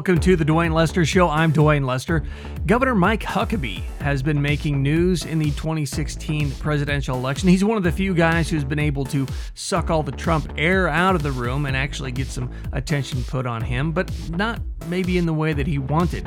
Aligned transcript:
Welcome 0.00 0.20
to 0.20 0.34
the 0.34 0.46
Dwayne 0.46 0.72
Lester 0.72 1.04
Show. 1.04 1.28
I'm 1.28 1.52
Dwayne 1.52 1.84
Lester. 1.84 2.24
Governor 2.64 2.94
Mike 2.94 3.20
Huckabee 3.20 3.82
has 4.00 4.22
been 4.22 4.40
making 4.40 4.82
news 4.82 5.26
in 5.26 5.38
the 5.38 5.50
2016 5.50 6.52
presidential 6.52 7.18
election. 7.18 7.50
He's 7.50 7.62
one 7.62 7.76
of 7.76 7.82
the 7.82 7.92
few 7.92 8.14
guys 8.14 8.48
who's 8.48 8.64
been 8.64 8.78
able 8.78 9.04
to 9.04 9.26
suck 9.52 9.90
all 9.90 10.02
the 10.02 10.10
Trump 10.10 10.54
air 10.56 10.88
out 10.88 11.16
of 11.16 11.22
the 11.22 11.30
room 11.30 11.66
and 11.66 11.76
actually 11.76 12.12
get 12.12 12.28
some 12.28 12.50
attention 12.72 13.22
put 13.24 13.44
on 13.44 13.60
him, 13.60 13.92
but 13.92 14.10
not 14.30 14.62
maybe 14.86 15.18
in 15.18 15.26
the 15.26 15.34
way 15.34 15.52
that 15.52 15.66
he 15.66 15.76
wanted. 15.76 16.26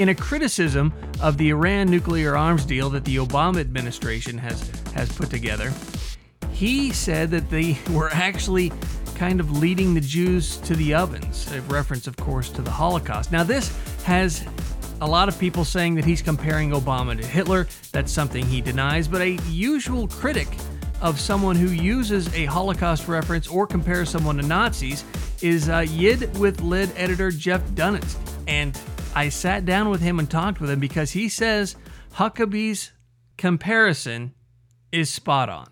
In 0.00 0.08
a 0.08 0.16
criticism 0.16 0.92
of 1.20 1.38
the 1.38 1.50
Iran 1.50 1.88
nuclear 1.88 2.36
arms 2.36 2.64
deal 2.64 2.90
that 2.90 3.04
the 3.04 3.18
Obama 3.18 3.60
administration 3.60 4.36
has, 4.36 4.68
has 4.96 5.16
put 5.16 5.30
together, 5.30 5.72
he 6.50 6.90
said 6.90 7.30
that 7.30 7.50
they 7.50 7.78
were 7.92 8.10
actually 8.12 8.72
kind 9.22 9.38
of 9.38 9.58
leading 9.58 9.94
the 9.94 10.00
Jews 10.00 10.56
to 10.56 10.74
the 10.74 10.94
ovens, 10.94 11.48
a 11.52 11.60
reference, 11.62 12.08
of 12.08 12.16
course, 12.16 12.48
to 12.48 12.60
the 12.60 12.72
Holocaust. 12.72 13.30
Now, 13.30 13.44
this 13.44 13.72
has 14.02 14.44
a 15.00 15.06
lot 15.06 15.28
of 15.28 15.38
people 15.38 15.64
saying 15.64 15.94
that 15.94 16.04
he's 16.04 16.20
comparing 16.20 16.70
Obama 16.70 17.16
to 17.16 17.24
Hitler. 17.24 17.68
That's 17.92 18.10
something 18.10 18.44
he 18.44 18.60
denies, 18.60 19.06
but 19.06 19.20
a 19.20 19.38
usual 19.48 20.08
critic 20.08 20.48
of 21.00 21.20
someone 21.20 21.54
who 21.54 21.68
uses 21.68 22.34
a 22.34 22.46
Holocaust 22.46 23.06
reference 23.06 23.46
or 23.46 23.64
compares 23.64 24.10
someone 24.10 24.38
to 24.38 24.42
Nazis 24.42 25.04
is 25.40 25.68
uh, 25.68 25.86
Yid 25.88 26.36
with 26.36 26.60
Lid 26.60 26.90
editor 26.96 27.30
Jeff 27.30 27.62
Dunetz. 27.76 28.16
And 28.48 28.76
I 29.14 29.28
sat 29.28 29.64
down 29.64 29.88
with 29.88 30.00
him 30.00 30.18
and 30.18 30.28
talked 30.28 30.60
with 30.60 30.68
him 30.68 30.80
because 30.80 31.12
he 31.12 31.28
says 31.28 31.76
Huckabee's 32.14 32.90
comparison 33.36 34.34
is 34.90 35.10
spot 35.10 35.48
on. 35.48 35.71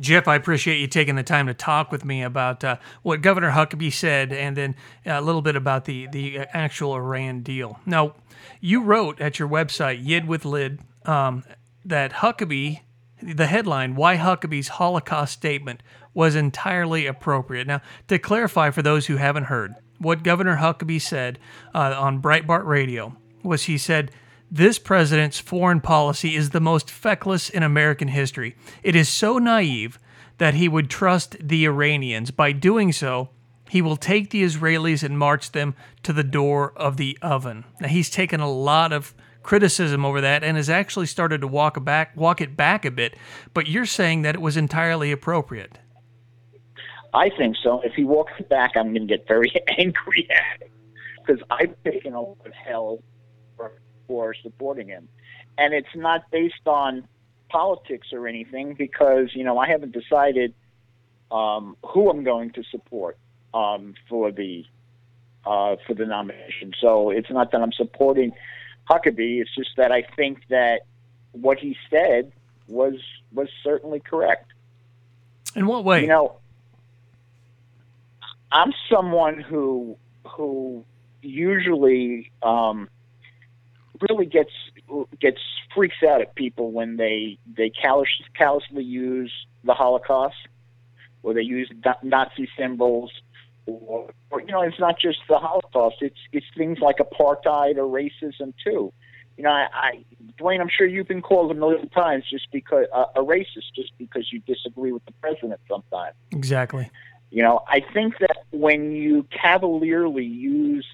Jeff, 0.00 0.28
I 0.28 0.36
appreciate 0.36 0.78
you 0.78 0.86
taking 0.86 1.16
the 1.16 1.24
time 1.24 1.48
to 1.48 1.54
talk 1.54 1.90
with 1.90 2.04
me 2.04 2.22
about 2.22 2.62
uh, 2.62 2.76
what 3.02 3.20
Governor 3.20 3.50
Huckabee 3.50 3.92
said 3.92 4.32
and 4.32 4.56
then 4.56 4.76
a 5.04 5.20
little 5.20 5.42
bit 5.42 5.56
about 5.56 5.86
the, 5.86 6.06
the 6.06 6.38
actual 6.52 6.94
Iran 6.94 7.42
deal. 7.42 7.80
Now, 7.84 8.14
you 8.60 8.82
wrote 8.82 9.20
at 9.20 9.38
your 9.38 9.48
website, 9.48 10.04
Yid 10.04 10.28
with 10.28 10.44
Lid, 10.44 10.80
um, 11.04 11.42
that 11.84 12.12
Huckabee, 12.12 12.80
the 13.20 13.46
headline, 13.46 13.96
Why 13.96 14.16
Huckabee's 14.16 14.68
Holocaust 14.68 15.32
Statement 15.32 15.82
was 16.14 16.36
entirely 16.36 17.06
appropriate. 17.06 17.66
Now, 17.66 17.80
to 18.06 18.18
clarify 18.18 18.70
for 18.70 18.82
those 18.82 19.06
who 19.06 19.16
haven't 19.16 19.44
heard, 19.44 19.74
what 19.98 20.22
Governor 20.22 20.58
Huckabee 20.58 21.02
said 21.02 21.40
uh, 21.74 21.94
on 21.98 22.22
Breitbart 22.22 22.64
Radio 22.64 23.16
was 23.42 23.64
he 23.64 23.78
said, 23.78 24.12
this 24.50 24.78
president's 24.78 25.38
foreign 25.38 25.80
policy 25.80 26.34
is 26.34 26.50
the 26.50 26.60
most 26.60 26.90
feckless 26.90 27.50
in 27.50 27.62
American 27.62 28.08
history. 28.08 28.56
It 28.82 28.96
is 28.96 29.08
so 29.08 29.38
naive 29.38 29.98
that 30.38 30.54
he 30.54 30.68
would 30.68 30.88
trust 30.88 31.36
the 31.40 31.64
Iranians. 31.64 32.30
By 32.30 32.52
doing 32.52 32.92
so, 32.92 33.30
he 33.68 33.82
will 33.82 33.96
take 33.96 34.30
the 34.30 34.42
Israelis 34.42 35.02
and 35.02 35.18
march 35.18 35.52
them 35.52 35.74
to 36.02 36.12
the 36.12 36.24
door 36.24 36.72
of 36.76 36.96
the 36.96 37.18
oven. 37.20 37.64
Now, 37.80 37.88
he's 37.88 38.08
taken 38.08 38.40
a 38.40 38.50
lot 38.50 38.92
of 38.92 39.14
criticism 39.42 40.04
over 40.04 40.20
that 40.20 40.42
and 40.42 40.56
has 40.56 40.70
actually 40.70 41.06
started 41.06 41.40
to 41.40 41.46
walk 41.46 41.82
back 41.84 42.16
walk 42.16 42.40
it 42.40 42.56
back 42.56 42.84
a 42.84 42.90
bit, 42.90 43.16
but 43.54 43.66
you're 43.66 43.86
saying 43.86 44.22
that 44.22 44.34
it 44.34 44.40
was 44.40 44.56
entirely 44.56 45.12
appropriate. 45.12 45.78
I 47.14 47.30
think 47.30 47.56
so. 47.62 47.80
If 47.82 47.94
he 47.94 48.04
walks 48.04 48.32
it 48.38 48.48
back, 48.48 48.72
I'm 48.76 48.92
going 48.92 49.06
to 49.06 49.16
get 49.16 49.26
very 49.26 49.52
angry 49.78 50.28
at 50.30 50.62
him 50.62 50.72
because 51.26 51.42
I've 51.50 51.74
taken 51.82 52.14
a 52.14 52.20
lot 52.20 52.38
of 52.44 52.52
hell 52.52 53.02
for 53.56 53.72
supporting 54.42 54.88
him. 54.88 55.08
And 55.56 55.74
it's 55.74 55.94
not 55.94 56.30
based 56.30 56.66
on 56.66 57.06
politics 57.48 58.08
or 58.12 58.26
anything 58.26 58.74
because, 58.74 59.34
you 59.34 59.44
know, 59.44 59.58
I 59.58 59.68
haven't 59.68 59.92
decided 59.92 60.54
um, 61.30 61.76
who 61.84 62.10
I'm 62.10 62.24
going 62.24 62.50
to 62.52 62.62
support 62.64 63.18
um, 63.54 63.94
for 64.08 64.30
the 64.30 64.64
uh, 65.46 65.76
for 65.86 65.94
the 65.94 66.06
nomination. 66.06 66.72
So 66.80 67.10
it's 67.10 67.30
not 67.30 67.52
that 67.52 67.62
I'm 67.62 67.72
supporting 67.72 68.32
Huckabee. 68.88 69.40
It's 69.40 69.54
just 69.54 69.70
that 69.76 69.92
I 69.92 70.02
think 70.02 70.42
that 70.48 70.82
what 71.32 71.58
he 71.58 71.76
said 71.90 72.32
was 72.66 72.94
was 73.32 73.48
certainly 73.62 74.00
correct. 74.00 74.52
In 75.54 75.66
what 75.66 75.84
way? 75.84 76.02
You 76.02 76.08
know, 76.08 76.36
I'm 78.52 78.72
someone 78.90 79.40
who 79.40 79.96
who 80.26 80.84
usually 81.22 82.30
um, 82.42 82.88
really 84.08 84.26
gets 84.26 84.52
gets 85.20 85.40
freaks 85.74 85.96
out 86.08 86.20
at 86.20 86.34
people 86.34 86.72
when 86.72 86.96
they 86.96 87.38
they 87.56 87.70
callous, 87.70 88.08
callously 88.34 88.84
use 88.84 89.32
the 89.64 89.74
Holocaust, 89.74 90.36
or 91.22 91.34
they 91.34 91.42
use 91.42 91.70
Nazi 92.02 92.48
symbols, 92.58 93.10
or, 93.66 94.10
or 94.30 94.40
you 94.40 94.48
know, 94.48 94.62
it's 94.62 94.78
not 94.78 94.98
just 94.98 95.18
the 95.28 95.38
Holocaust. 95.38 95.96
It's 96.00 96.18
it's 96.32 96.46
things 96.56 96.78
like 96.80 96.96
apartheid 96.98 97.76
or 97.76 97.84
racism 97.84 98.54
too. 98.64 98.92
You 99.36 99.44
know, 99.44 99.50
I, 99.50 99.68
I 99.72 100.04
Dwayne, 100.40 100.60
I'm 100.60 100.68
sure 100.68 100.86
you've 100.86 101.08
been 101.08 101.22
called 101.22 101.50
a 101.50 101.54
million 101.54 101.88
times 101.90 102.24
just 102.28 102.48
because 102.52 102.86
uh, 102.92 103.06
a 103.14 103.20
racist 103.20 103.72
just 103.74 103.92
because 103.98 104.32
you 104.32 104.40
disagree 104.40 104.92
with 104.92 105.04
the 105.04 105.12
president 105.20 105.60
sometimes. 105.68 106.14
Exactly. 106.32 106.90
You 107.30 107.42
know, 107.42 107.62
I 107.68 107.80
think 107.80 108.18
that 108.20 108.44
when 108.52 108.92
you 108.92 109.26
cavalierly 109.30 110.24
use 110.24 110.86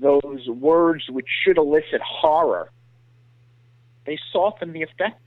those 0.00 0.48
words 0.48 1.04
which 1.08 1.26
should 1.44 1.58
elicit 1.58 2.00
horror, 2.02 2.70
they 4.06 4.18
soften 4.32 4.72
the 4.72 4.82
effect. 4.82 5.20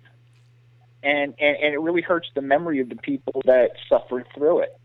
And, 1.04 1.36
and, 1.40 1.58
and 1.58 1.74
it 1.74 1.80
really 1.80 2.02
hurts 2.02 2.28
the 2.36 2.42
memory 2.42 2.80
of 2.80 2.90
the 2.90 2.96
people 2.96 3.42
that 3.46 3.72
suffered 3.88 4.26
through 4.34 4.60
it. 4.60 4.78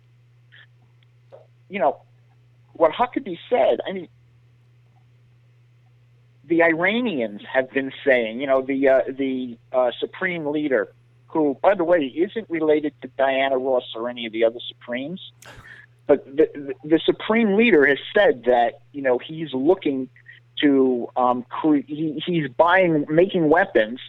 You 1.69 1.78
know, 1.78 2.03
what 2.75 2.93
Huckabee 2.93 3.38
said, 3.48 3.81
I 3.87 3.93
mean, 3.93 4.09
the 6.44 6.62
Iranians 6.62 7.41
have 7.50 7.70
been 7.70 7.93
saying, 8.04 8.41
you 8.41 8.47
know, 8.47 8.62
the, 8.62 8.88
uh, 8.88 9.00
the 9.09 9.56
uh, 9.72 9.91
supreme 9.99 10.47
leader, 10.47 10.93
who, 11.28 11.56
by 11.62 11.75
the 11.75 11.84
way, 11.84 12.04
isn't 12.04 12.49
related 12.50 12.93
to 13.00 13.09
Diana 13.09 13.56
Ross 13.56 13.84
or 13.97 14.10
any 14.10 14.26
of 14.26 14.32
the 14.32 14.44
other 14.44 14.60
Supremes. 14.69 15.32
But 16.07 16.25
the, 16.25 16.49
the, 16.55 16.75
the 16.89 17.01
supreme 17.05 17.57
leader 17.57 17.87
has 17.87 17.99
said 18.15 18.45
that 18.45 18.81
you 18.93 19.03
know 19.03 19.19
he's 19.19 19.53
looking 19.53 20.09
to 20.61 21.09
um, 21.17 21.45
cre- 21.49 21.87
he, 21.87 22.23
he's 22.27 22.49
buying 22.49 23.07
making 23.09 23.49
weapons, 23.49 24.01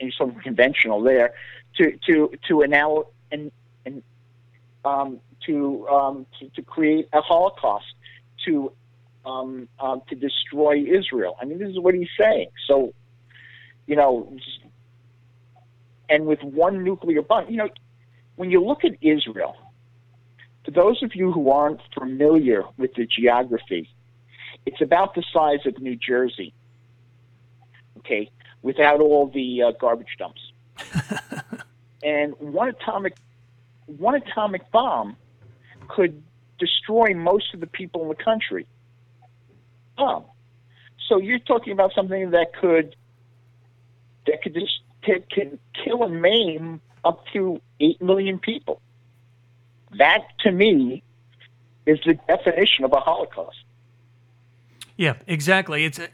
and 0.00 0.12
something 0.16 0.40
conventional 0.42 1.02
there 1.02 1.34
to 1.76 1.96
to 2.06 2.30
to 2.48 2.62
enable 2.62 3.12
and 3.32 3.50
and 3.86 4.02
um, 4.84 5.20
to, 5.46 5.88
um, 5.88 6.26
to 6.38 6.48
to 6.50 6.62
create 6.62 7.08
a 7.12 7.20
Holocaust 7.20 7.86
to 8.44 8.72
um, 9.24 9.68
um, 9.78 10.02
to 10.08 10.14
destroy 10.14 10.84
Israel. 10.84 11.36
I 11.40 11.44
mean, 11.44 11.58
this 11.58 11.70
is 11.70 11.78
what 11.78 11.94
he's 11.94 12.08
saying. 12.18 12.48
So, 12.66 12.92
you 13.86 13.96
know, 13.96 14.36
and 16.08 16.26
with 16.26 16.42
one 16.42 16.84
nuclear 16.84 17.22
bomb, 17.22 17.48
you 17.48 17.56
know, 17.56 17.68
when 18.36 18.50
you 18.50 18.62
look 18.62 18.84
at 18.84 18.92
Israel, 19.00 19.56
for 20.64 20.70
those 20.70 21.02
of 21.02 21.14
you 21.14 21.30
who 21.30 21.50
aren't 21.50 21.80
familiar 21.92 22.64
with 22.78 22.94
the 22.94 23.06
geography, 23.06 23.88
it's 24.66 24.80
about 24.80 25.14
the 25.14 25.22
size 25.32 25.66
of 25.66 25.78
New 25.78 25.96
Jersey, 25.96 26.54
okay, 27.98 28.30
without 28.62 29.00
all 29.00 29.26
the 29.26 29.62
uh, 29.62 29.72
garbage 29.72 30.16
dumps. 30.18 30.40
and 32.02 32.34
one 32.38 32.68
atomic, 32.68 33.16
one 33.86 34.14
atomic 34.14 34.70
bomb 34.72 35.16
could 35.88 36.22
destroy 36.58 37.14
most 37.14 37.52
of 37.52 37.60
the 37.60 37.66
people 37.66 38.02
in 38.02 38.08
the 38.08 38.14
country. 38.14 38.66
Um, 39.98 40.24
so 41.08 41.18
you're 41.18 41.38
talking 41.38 41.72
about 41.72 41.92
something 41.94 42.30
that 42.30 42.54
could 42.54 42.96
that 44.26 44.42
could 44.42 44.54
just 44.54 44.80
can 45.02 45.58
kill 45.84 46.02
and 46.04 46.22
maim 46.22 46.80
up 47.04 47.24
to 47.34 47.60
eight 47.80 48.00
million 48.00 48.38
people. 48.38 48.80
That, 49.98 50.22
to 50.40 50.52
me, 50.52 51.02
is 51.86 51.98
the 52.06 52.14
definition 52.26 52.84
of 52.84 52.92
a 52.92 53.00
Holocaust. 53.00 53.64
Yeah, 54.96 55.14
exactly. 55.26 55.84
It's 55.84 55.98
uh, 55.98 56.06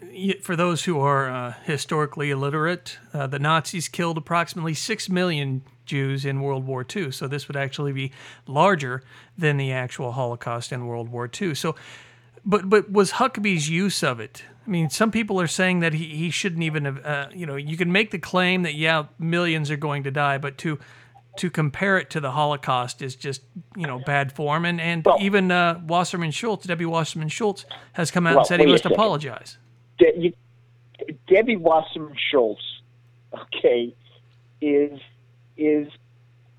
for 0.43 0.57
those 0.57 0.85
who 0.85 1.01
are 1.01 1.31
uh, 1.31 1.55
historically 1.65 2.31
illiterate. 2.31 2.99
Uh, 3.13 3.27
the 3.27 3.39
Nazis 3.39 3.89
killed 3.89 4.17
approximately 4.17 4.73
six 4.73 5.09
million 5.09 5.63
Jews 5.85 6.25
in 6.25 6.41
World 6.41 6.67
War 6.67 6.87
II, 6.97 7.11
so 7.11 7.29
this 7.29 7.47
would 7.47 7.57
actually 7.57 7.93
be 7.93 8.11
larger 8.47 9.03
than 9.37 9.59
the 9.59 9.71
actual 9.71 10.13
Holocaust 10.13 10.73
in 10.73 10.87
World 10.87 11.11
War 11.11 11.29
II. 11.41 11.55
So, 11.55 11.77
but 12.45 12.71
but 12.71 12.91
was 12.91 13.13
Huckabee's 13.13 13.69
use 13.69 14.03
of 14.03 14.19
it? 14.19 14.45
I 14.67 14.71
mean, 14.71 14.89
some 14.89 15.11
people 15.11 15.41
are 15.41 15.47
saying 15.47 15.81
that 15.81 15.93
he, 15.93 16.07
he 16.07 16.31
shouldn't 16.31 16.63
even 16.63 16.87
have. 16.87 17.05
Uh, 17.05 17.27
you 17.35 17.45
know, 17.45 17.57
you 17.57 17.77
can 17.77 17.93
make 17.93 18.13
the 18.13 18.19
claim 18.19 18.63
that 18.63 18.77
yeah, 18.77 19.07
millions 19.19 19.71
are 19.71 19.77
going 19.77 20.05
to 20.05 20.11
die, 20.11 20.39
but 20.39 20.57
to 20.59 20.79
to 21.37 21.51
compare 21.51 21.99
it 21.99 22.11
to 22.11 22.21
the 22.21 22.33
Holocaust 22.33 23.03
is 23.03 23.15
just 23.17 23.43
you 23.77 23.87
know 23.87 23.99
bad 23.99 24.33
form, 24.33 24.65
and 24.65 24.81
and 24.81 25.05
well, 25.05 25.19
even 25.21 25.51
uh, 25.51 25.81
Wasserman 25.87 26.31
Schultz, 26.31 26.67
Debbie 26.67 26.87
Wasserman 26.87 27.29
Schultz, 27.29 27.65
has 27.93 28.11
come 28.11 28.27
out 28.27 28.33
well, 28.33 28.39
and 28.41 28.47
said 28.47 28.61
he 28.61 28.67
must 28.67 28.87
apologize. 28.87 29.59
De- 29.99 30.19
you, 30.19 30.33
Debbie 31.29 31.57
Wasserman 31.57 32.17
Schultz, 32.31 32.63
okay, 33.35 33.95
is 34.61 34.99
is 35.57 35.89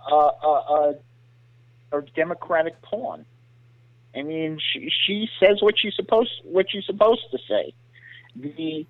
a, 0.10 0.16
a, 0.16 0.96
a, 1.92 1.98
a 1.98 2.02
Democratic 2.16 2.82
pawn. 2.82 3.26
I 4.16 4.24
mean, 4.24 4.60
she, 4.60 4.90
she 5.06 5.30
says 5.40 5.62
what 5.62 5.76
she's 5.78 5.96
supposed 5.96 6.32
what 6.44 6.66
she's 6.70 6.86
supposed 6.86 7.26
to 7.32 7.38
say. 7.48 7.74
The 8.36 8.86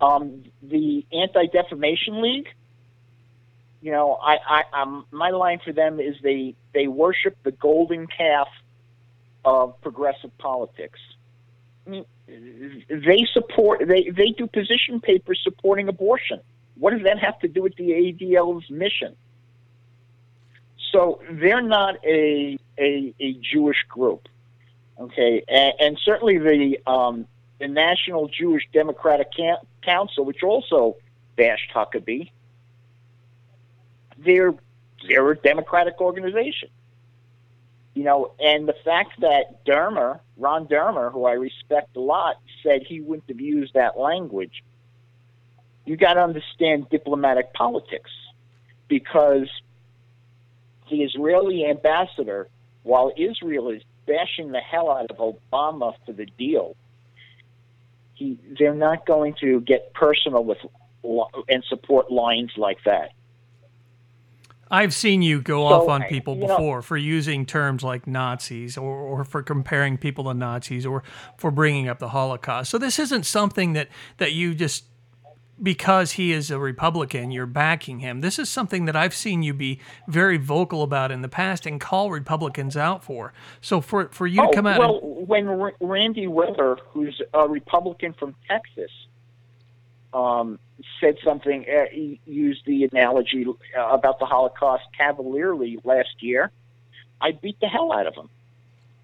um, 0.00 0.44
the 0.62 1.06
Anti 1.12 1.46
Defamation 1.46 2.22
League. 2.22 2.48
You 3.82 3.90
know, 3.90 4.14
I, 4.22 4.38
I, 4.46 4.80
um, 4.80 5.06
my 5.10 5.30
line 5.30 5.58
for 5.64 5.72
them 5.72 5.98
is 5.98 6.14
they 6.22 6.54
they 6.72 6.86
worship 6.86 7.36
the 7.42 7.50
golden 7.50 8.06
calf 8.06 8.48
of 9.44 9.78
progressive 9.80 10.36
politics. 10.38 11.00
They 11.84 13.26
support 13.32 13.86
they 13.88 14.08
they 14.08 14.30
do 14.30 14.46
position 14.46 15.00
papers 15.00 15.40
supporting 15.42 15.88
abortion. 15.88 16.40
What 16.78 16.92
does 16.92 17.02
that 17.02 17.18
have 17.18 17.40
to 17.40 17.48
do 17.48 17.60
with 17.60 17.74
the 17.74 17.90
ADL's 17.90 18.70
mission? 18.70 19.16
So 20.92 21.20
they're 21.28 21.60
not 21.60 21.96
a 22.04 22.56
a, 22.78 23.12
a 23.18 23.32
Jewish 23.34 23.82
group, 23.88 24.28
okay, 25.00 25.42
and, 25.48 25.72
and 25.80 25.98
certainly 26.04 26.38
the 26.38 26.78
um, 26.86 27.26
the 27.58 27.66
National 27.66 28.28
Jewish 28.28 28.62
Democratic 28.72 29.32
Council, 29.82 30.24
which 30.24 30.44
also 30.44 30.96
bashed 31.34 31.70
Huckabee, 31.74 32.30
they're 34.24 34.54
they're 35.08 35.30
a 35.30 35.36
democratic 35.36 36.00
organization. 36.00 36.68
You 37.94 38.04
know, 38.04 38.32
and 38.38 38.66
the 38.66 38.74
fact 38.84 39.20
that 39.20 39.64
Dermer, 39.66 40.20
Ron 40.38 40.66
Dermer, 40.66 41.12
who 41.12 41.26
I 41.26 41.32
respect 41.32 41.94
a 41.96 42.00
lot, 42.00 42.36
said 42.62 42.82
he 42.86 43.00
wouldn't 43.00 43.28
have 43.28 43.40
used 43.40 43.74
that 43.74 43.98
language. 43.98 44.64
You 45.84 45.96
got 45.96 46.14
to 46.14 46.22
understand 46.22 46.88
diplomatic 46.90 47.52
politics 47.52 48.10
because 48.88 49.48
the 50.90 51.02
Israeli 51.02 51.66
ambassador, 51.66 52.48
while 52.82 53.12
Israel 53.16 53.68
is 53.68 53.82
bashing 54.06 54.52
the 54.52 54.60
hell 54.60 54.90
out 54.90 55.10
of 55.10 55.16
Obama 55.18 55.94
for 56.06 56.12
the 56.12 56.26
deal, 56.38 56.76
he, 58.14 58.38
they're 58.58 58.74
not 58.74 59.04
going 59.06 59.34
to 59.40 59.60
get 59.60 59.92
personal 59.92 60.44
with 60.44 60.58
and 61.48 61.64
support 61.64 62.10
lines 62.10 62.52
like 62.56 62.78
that. 62.84 63.10
I've 64.72 64.94
seen 64.94 65.20
you 65.20 65.42
go 65.42 65.68
so, 65.68 65.74
off 65.74 65.88
on 65.88 66.04
people 66.04 66.34
before 66.34 66.78
know, 66.78 66.82
for 66.82 66.96
using 66.96 67.44
terms 67.44 67.84
like 67.84 68.06
Nazis 68.06 68.78
or, 68.78 68.96
or 68.96 69.24
for 69.24 69.42
comparing 69.42 69.98
people 69.98 70.24
to 70.24 70.34
Nazis 70.34 70.86
or 70.86 71.02
for 71.36 71.50
bringing 71.50 71.88
up 71.88 71.98
the 71.98 72.08
Holocaust. 72.08 72.70
So 72.70 72.78
this 72.78 72.98
isn't 72.98 73.26
something 73.26 73.74
that, 73.74 73.88
that 74.16 74.32
you 74.32 74.54
just 74.54 74.84
because 75.62 76.12
he 76.12 76.32
is 76.32 76.50
a 76.50 76.58
Republican, 76.58 77.30
you're 77.30 77.46
backing 77.46 78.00
him. 78.00 78.20
This 78.20 78.38
is 78.38 78.48
something 78.48 78.86
that 78.86 78.96
I've 78.96 79.14
seen 79.14 79.42
you 79.42 79.54
be 79.54 79.78
very 80.08 80.38
vocal 80.38 80.82
about 80.82 81.12
in 81.12 81.22
the 81.22 81.28
past 81.28 81.66
and 81.66 81.80
call 81.80 82.10
Republicans 82.10 82.76
out 82.76 83.04
for. 83.04 83.32
So 83.60 83.80
for 83.80 84.08
for 84.08 84.26
you 84.26 84.42
oh, 84.42 84.50
to 84.50 84.56
come 84.56 84.66
out, 84.66 84.78
well, 84.78 85.00
and, 85.02 85.28
when 85.28 85.46
R- 85.48 85.74
Randy 85.80 86.26
Weber, 86.26 86.78
who's 86.88 87.20
a 87.34 87.46
Republican 87.46 88.14
from 88.14 88.34
Texas, 88.48 88.90
um, 90.12 90.58
said 91.00 91.18
something, 91.24 91.64
uh, 91.68 91.86
he 91.90 92.20
used 92.26 92.64
the 92.66 92.84
analogy 92.84 93.46
uh, 93.46 93.80
about 93.88 94.18
the 94.18 94.26
Holocaust 94.26 94.84
cavalierly 94.96 95.78
last 95.84 96.22
year, 96.22 96.50
I 97.20 97.32
beat 97.32 97.58
the 97.60 97.68
hell 97.68 97.92
out 97.92 98.06
of 98.06 98.14
him. 98.14 98.28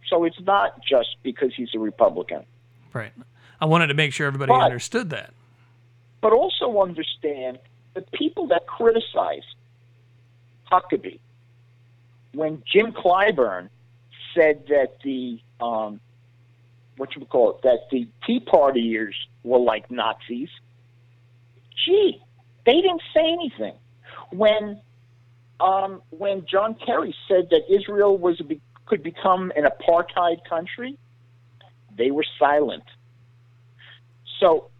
So 0.09 0.25
it's 0.25 0.41
not 0.41 0.83
just 0.83 1.17
because 1.23 1.55
he's 1.55 1.75
a 1.75 1.79
Republican. 1.79 2.45
Right. 2.93 3.13
I 3.61 3.67
wanted 3.67 3.89
to 3.89 3.95
make 3.95 4.13
sure 4.13 4.27
everybody 4.27 4.51
but, 4.51 4.63
understood 4.63 5.11
that. 5.11 5.33
But 6.21 6.33
also 6.33 6.81
understand 6.81 7.59
the 7.95 8.03
people 8.03 8.47
that 8.49 8.67
criticize 8.67 9.45
Huckabee, 10.71 11.21
when 12.33 12.63
Jim 12.71 12.93
Clyburn 12.93 13.69
said 14.35 14.67
that 14.69 14.99
the 15.03 15.41
um, 15.61 16.01
what 16.97 17.15
you 17.15 17.21
would 17.21 17.29
call 17.29 17.57
it, 17.57 17.63
that 17.63 17.89
the 17.91 18.09
Tea 18.27 18.41
Partiers 18.41 19.15
were 19.43 19.59
like 19.59 19.91
Nazis– 19.91 20.49
gee, 21.85 22.23
they 22.67 22.75
didn't 22.75 23.03
say 23.15 23.33
anything. 23.33 23.75
When 24.33 24.81
um, 25.61 26.03
when 26.11 26.47
John 26.47 26.77
Kerry 26.85 27.15
said 27.27 27.49
that 27.51 27.63
Israel 27.69 28.17
was 28.17 28.41
could 28.87 29.03
become 29.03 29.53
an 29.57 29.65
apartheid 29.65 30.45
country, 30.49 30.97
they 31.97 32.11
were 32.11 32.25
silent. 32.39 32.85
So, 34.41 34.71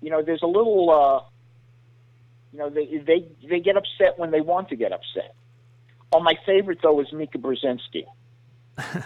you 0.00 0.10
know, 0.10 0.22
there's 0.22 0.42
a 0.42 0.46
little, 0.46 0.90
uh, 0.90 1.24
you 2.52 2.58
know, 2.58 2.70
they 2.70 2.98
they 2.98 3.26
they 3.48 3.60
get 3.60 3.76
upset 3.76 4.18
when 4.18 4.30
they 4.30 4.40
want 4.40 4.68
to 4.68 4.76
get 4.76 4.92
upset. 4.92 5.34
Oh, 6.12 6.20
my 6.20 6.34
favorite 6.44 6.78
though 6.82 7.00
is 7.00 7.12
Mika 7.12 7.38
Brzezinski, 7.38 8.04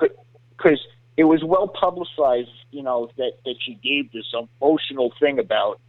because 0.00 0.80
it 1.16 1.24
was 1.24 1.42
well 1.42 1.68
publicized, 1.68 2.50
you 2.70 2.82
know, 2.82 3.10
that, 3.16 3.32
that 3.44 3.56
she 3.60 3.74
gave 3.74 4.12
this 4.12 4.32
emotional 4.60 5.12
thing 5.18 5.38
about 5.38 5.80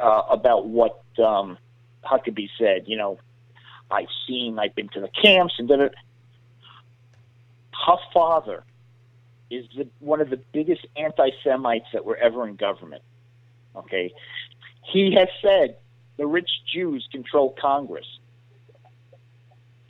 uh, 0.00 0.22
about 0.30 0.66
what 0.66 1.02
um, 1.18 1.58
Huckabee 2.04 2.48
said. 2.58 2.84
You 2.86 2.96
know, 2.96 3.18
I've 3.90 4.08
seen, 4.26 4.58
I've 4.58 4.74
been 4.74 4.88
to 4.90 5.00
the 5.00 5.08
camps, 5.08 5.54
and 5.58 5.68
then 5.68 5.80
her 5.80 7.96
father 8.12 8.64
is 9.50 9.66
the, 9.76 9.88
one 9.98 10.20
of 10.20 10.30
the 10.30 10.40
biggest 10.52 10.86
anti-Semites 10.96 11.86
that 11.92 12.04
were 12.04 12.16
ever 12.16 12.46
in 12.46 12.56
government. 12.56 13.02
Okay, 13.76 14.12
he 14.82 15.14
has 15.14 15.28
said 15.42 15.76
the 16.16 16.26
rich 16.26 16.50
Jews 16.72 17.06
control 17.12 17.54
Congress. 17.60 18.06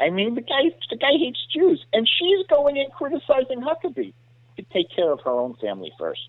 I 0.01 0.11
mean, 0.11 0.35
the 0.35 0.41
guy 0.41 0.75
the 0.89 0.97
guy 0.97 1.13
hates 1.19 1.39
Jews, 1.55 1.85
and 1.93 2.09
she's 2.09 2.47
going 2.49 2.77
in 2.77 2.87
criticizing 2.91 3.61
Huckabee. 3.61 4.13
To 4.57 4.67
take 4.75 4.95
care 4.95 5.11
of 5.11 5.21
her 5.21 5.31
own 5.31 5.55
family 5.55 5.91
first. 5.99 6.29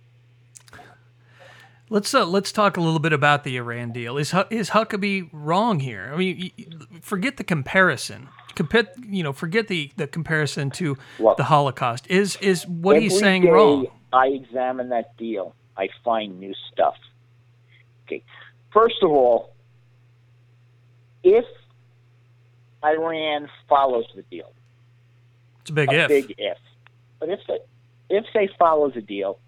Let's 1.89 2.13
uh, 2.13 2.25
let's 2.25 2.53
talk 2.53 2.77
a 2.77 2.79
little 2.79 2.99
bit 2.99 3.11
about 3.11 3.43
the 3.43 3.57
Iran 3.57 3.91
deal. 3.91 4.15
Is 4.17 4.33
is 4.49 4.69
Huckabee 4.69 5.29
wrong 5.33 5.81
here? 5.81 6.11
I 6.13 6.17
mean, 6.17 6.51
forget 7.01 7.35
the 7.35 7.43
comparison. 7.43 8.29
Compet, 8.55 8.87
you 9.05 9.23
know, 9.23 9.33
forget 9.33 9.67
the, 9.67 9.91
the 9.97 10.07
comparison 10.07 10.69
to 10.71 10.97
Look, 11.19 11.35
the 11.35 11.45
Holocaust. 11.45 12.07
Is 12.07 12.37
is 12.37 12.65
what 12.67 13.01
he's 13.01 13.19
saying 13.19 13.49
wrong? 13.49 13.87
I 14.13 14.27
examine 14.27 14.89
that 14.89 15.17
deal. 15.17 15.53
I 15.75 15.89
find 16.05 16.39
new 16.39 16.53
stuff. 16.71 16.95
Okay, 18.05 18.23
first 18.71 19.01
of 19.01 19.09
all, 19.09 19.53
if 21.23 21.43
Iran 22.83 23.49
follows 23.69 24.05
the 24.15 24.23
deal. 24.23 24.51
It's 25.61 25.69
a 25.69 25.73
big 25.73 25.91
a 25.91 26.03
if. 26.03 26.07
Big 26.07 26.35
if. 26.37 26.57
But 27.19 27.29
if 27.29 27.39
they, 27.47 27.59
if 28.09 28.25
they 28.33 28.49
follow 28.57 28.89
the 28.89 29.01
deal, 29.01 29.39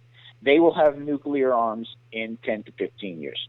they 0.41 0.59
will 0.59 0.73
have 0.73 0.97
nuclear 0.97 1.53
arms 1.53 1.87
in 2.11 2.37
10 2.43 2.63
to 2.63 2.71
15 2.73 3.19
years. 3.19 3.47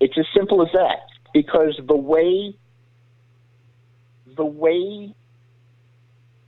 It's 0.00 0.18
as 0.18 0.26
simple 0.34 0.62
as 0.62 0.68
that 0.72 1.06
because 1.32 1.78
the 1.86 1.96
way 1.96 2.56
the 4.36 4.44
way 4.44 5.14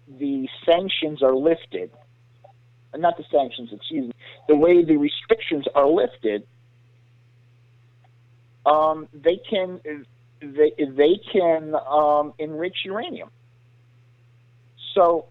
the 0.09 0.49
sanctions 0.65 1.23
are 1.23 1.35
lifted, 1.35 1.91
not 2.97 3.17
the 3.17 3.25
sanctions, 3.31 3.71
excuse 3.73 4.07
me, 4.07 4.13
the 4.49 4.57
way 4.57 4.85
the 4.85 4.97
restrictions 4.97 5.65
are 5.75 5.87
lifted, 5.87 6.47
um, 8.67 9.09
they 9.13 9.39
can 9.49 9.81
they, 10.53 10.73
they 10.85 11.21
can 11.33 11.75
um, 11.89 12.35
enrich 12.39 12.77
uranium. 12.85 13.31
So 14.95 15.27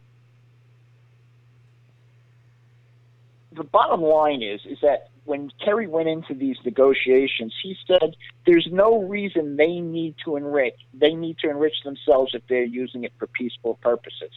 the 3.56 3.64
bottom 3.64 4.02
line 4.02 4.42
is 4.42 4.62
is 4.66 4.80
that 4.82 5.10
when 5.26 5.50
Kerry 5.64 5.88
went 5.88 6.10
into 6.10 6.34
these 6.34 6.58
negotiations, 6.66 7.54
he 7.64 7.78
said 7.88 8.16
there's 8.46 8.68
no 8.72 9.04
reason 9.04 9.56
they 9.56 9.80
need 9.80 10.16
to 10.26 10.36
enrich. 10.36 10.76
They 10.94 11.14
need 11.14 11.38
to 11.40 11.50
enrich 11.50 11.76
themselves 11.86 12.34
if 12.36 12.42
they're 12.50 12.66
using 12.66 13.06
it 13.06 13.14
for 13.18 13.28
peaceful 13.28 13.76
purposes. 13.76 14.32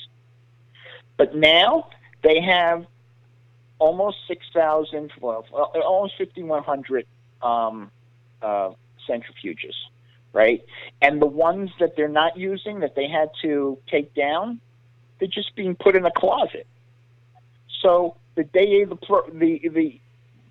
But 1.17 1.35
now 1.35 1.89
they 2.23 2.41
have 2.41 2.87
almost 3.81 4.19
6,000, 4.29 5.11
well, 5.21 5.45
almost 5.53 6.15
5,100 6.19 7.07
um, 7.43 7.91
uh, 8.41 8.71
centrifuges 9.09 9.75
right? 10.37 10.63
And 11.01 11.21
the 11.21 11.27
ones 11.27 11.71
that 11.81 11.97
they're 11.97 12.09
not 12.09 12.37
using 12.37 12.81
that 12.81 12.95
they 12.95 13.09
had 13.09 13.31
to 13.41 13.79
take 13.91 14.15
down, 14.15 14.61
they're 15.19 15.29
just 15.29 15.57
being 15.57 15.75
put 15.75 15.97
in 15.97 16.05
a 16.05 16.11
closet. 16.11 16.67
So 17.81 18.17
the 18.35 18.45
day 18.45 18.85
the 18.85 18.99
the 19.33 19.69
the 19.69 20.01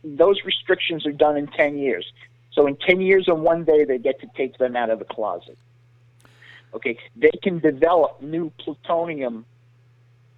those 0.04 0.38
restrictions 0.44 1.06
are 1.06 1.12
done 1.12 1.38
in 1.38 1.48
ten 1.48 1.78
years. 1.78 2.12
So 2.52 2.66
in 2.66 2.76
ten 2.78 3.00
years 3.00 3.28
and 3.28 3.44
one 3.44 3.64
day 3.64 3.86
they 3.86 4.00
get 4.00 4.20
to 4.22 4.28
take 4.36 4.58
them 4.58 4.76
out 4.76 4.90
of 4.90 4.98
the 4.98 5.06
closet. 5.06 5.58
Okay, 6.74 6.98
they 7.16 7.32
can 7.44 7.60
develop 7.60 8.22
new 8.22 8.52
plutonium. 8.58 9.46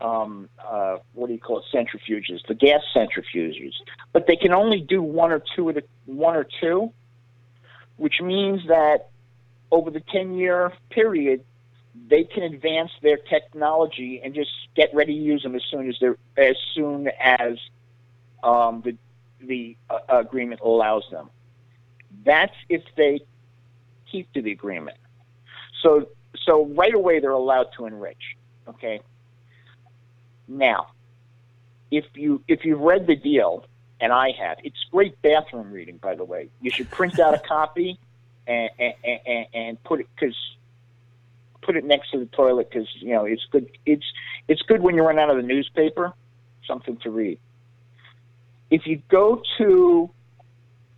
Um, 0.02 0.50
uh, 0.64 0.98
what 1.14 1.28
do 1.28 1.34
you 1.34 1.40
call 1.40 1.60
it? 1.60 1.66
Centrifuges, 1.74 2.46
the 2.48 2.54
gas 2.54 2.82
centrifuges, 2.94 3.74
but 4.12 4.28
they 4.28 4.36
can 4.36 4.54
only 4.54 4.82
do 4.82 5.02
one 5.02 5.32
or 5.32 5.42
two 5.56 5.70
of 5.70 5.76
the 5.76 5.84
one 6.06 6.36
or 6.36 6.46
two, 6.62 6.92
which 7.96 8.22
means 8.22 8.68
that 8.68 9.10
over 9.72 9.92
the 9.92 10.00
10 10.00 10.36
year 10.36 10.72
period, 10.90 11.44
they 12.10 12.24
can 12.24 12.44
advance 12.44 12.92
their 13.02 13.18
technology 13.18 14.22
and 14.24 14.34
just 14.34 14.52
get 14.76 14.94
ready 14.94 15.14
to 15.14 15.20
use 15.20 15.44
them 15.44 15.56
as 15.56 15.64
soon 15.70 15.90
as 15.90 15.96
they're 16.00 16.18
as 16.38 16.56
soon 16.74 17.10
as 17.20 17.58
um, 18.44 18.82
the 18.86 18.96
the 19.42 19.76
uh, 19.90 20.00
agreement 20.10 20.62
allows 20.62 21.04
them. 21.12 21.30
That's 22.24 22.54
if 22.70 22.84
they 22.96 23.22
keep 24.12 24.32
to 24.34 24.42
the 24.42 24.52
agreement. 24.52 24.98
So 25.82 26.08
so 26.46 26.66
right 26.68 26.94
away 26.94 27.20
they're 27.20 27.32
allowed 27.32 27.70
to 27.78 27.86
enrich. 27.86 28.38
Okay. 28.68 29.02
Now, 30.48 30.92
if 31.92 32.06
you 32.14 32.42
if 32.48 32.64
you've 32.64 32.80
read 32.80 33.08
the 33.08 33.16
deal, 33.16 33.66
and 34.00 34.14
I 34.14 34.32
have, 34.40 34.58
it's 34.64 34.86
great 34.92 35.22
bathroom 35.22 35.72
reading, 35.72 35.98
by 35.98 36.16
the 36.16 36.24
way. 36.24 36.50
You 36.62 36.72
should 36.72 36.90
print 36.92 37.20
out 37.20 37.34
a 37.34 37.40
copy 37.40 38.00
and 38.48 38.70
and, 38.80 38.94
and, 39.26 39.46
and 39.54 39.84
put 39.84 40.00
it 40.00 40.08
because 40.16 40.36
put 41.68 41.76
it 41.76 41.84
next 41.84 42.12
to 42.12 42.20
the 42.20 42.26
toilet 42.28 42.70
because 42.70 42.88
you 43.00 43.14
know 43.14 43.26
it's 43.26 43.46
good. 43.52 43.70
It's 43.86 44.06
it's 44.48 44.62
good 44.64 44.82
when 44.82 44.96
you 44.96 45.04
run 45.04 45.20
out 45.20 45.30
of 45.30 45.36
the 45.38 45.44
newspaper, 45.44 46.14
something 46.66 46.98
to 47.04 47.12
read. 47.12 47.40
If 48.72 48.88
you 48.88 49.02
go 49.10 49.42
to, 49.60 50.10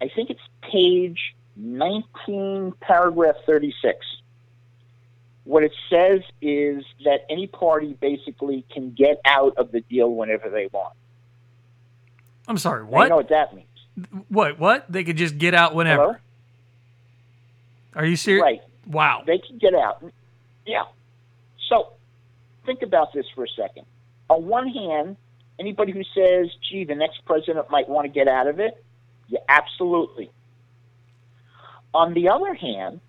I 0.01 0.09
think 0.15 0.29
it's 0.29 0.41
page 0.61 1.35
19, 1.55 2.73
paragraph 2.79 3.35
36. 3.45 3.97
What 5.43 5.63
it 5.63 5.71
says 5.89 6.21
is 6.41 6.83
that 7.05 7.25
any 7.29 7.47
party 7.47 7.93
basically 7.99 8.65
can 8.71 8.91
get 8.91 9.19
out 9.25 9.57
of 9.57 9.71
the 9.71 9.81
deal 9.81 10.11
whenever 10.11 10.49
they 10.49 10.67
want. 10.71 10.93
I'm 12.47 12.57
sorry, 12.57 12.83
what? 12.83 13.05
I 13.05 13.09
know 13.09 13.17
what 13.17 13.29
that 13.29 13.55
means. 13.55 13.67
What? 14.27 14.59
What? 14.59 14.91
They 14.91 15.03
could 15.03 15.17
just 15.17 15.37
get 15.37 15.53
out 15.53 15.75
whenever. 15.75 16.03
Hello? 16.03 16.15
Are 17.95 18.05
you 18.05 18.15
serious? 18.15 18.43
Right. 18.43 18.61
Wow. 18.87 19.23
They 19.25 19.39
can 19.39 19.57
get 19.57 19.73
out. 19.73 20.03
Yeah. 20.65 20.83
So 21.67 21.93
think 22.65 22.81
about 22.81 23.13
this 23.13 23.25
for 23.35 23.43
a 23.43 23.49
second. 23.49 23.85
On 24.29 24.45
one 24.45 24.67
hand, 24.67 25.17
anybody 25.59 25.91
who 25.91 26.03
says, 26.15 26.49
gee, 26.69 26.85
the 26.85 26.95
next 26.95 27.25
president 27.25 27.69
might 27.69 27.89
want 27.89 28.05
to 28.05 28.09
get 28.09 28.27
out 28.27 28.47
of 28.47 28.59
it, 28.59 28.83
yeah, 29.27 29.39
absolutely. 29.47 30.31
On 31.93 32.13
the 32.13 32.29
other 32.29 32.53
hand, 32.53 33.01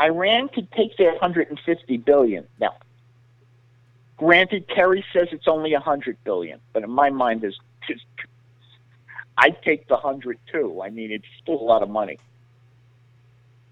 Iran 0.00 0.48
could 0.48 0.70
take 0.72 0.96
their 0.96 1.12
150 1.12 1.96
billion. 1.98 2.46
Now, 2.58 2.74
granted, 4.16 4.68
Kerry 4.68 5.04
says 5.12 5.28
it's 5.32 5.48
only 5.48 5.72
100 5.72 6.16
billion, 6.24 6.60
but 6.72 6.82
in 6.82 6.90
my 6.90 7.10
mind, 7.10 7.42
there's, 7.42 7.58
I'd 9.38 9.62
take 9.62 9.88
the 9.88 9.94
100 9.94 10.38
too. 10.50 10.80
I 10.82 10.90
mean, 10.90 11.10
it's 11.12 11.26
still 11.42 11.60
a 11.60 11.64
lot 11.64 11.82
of 11.82 11.90
money. 11.90 12.18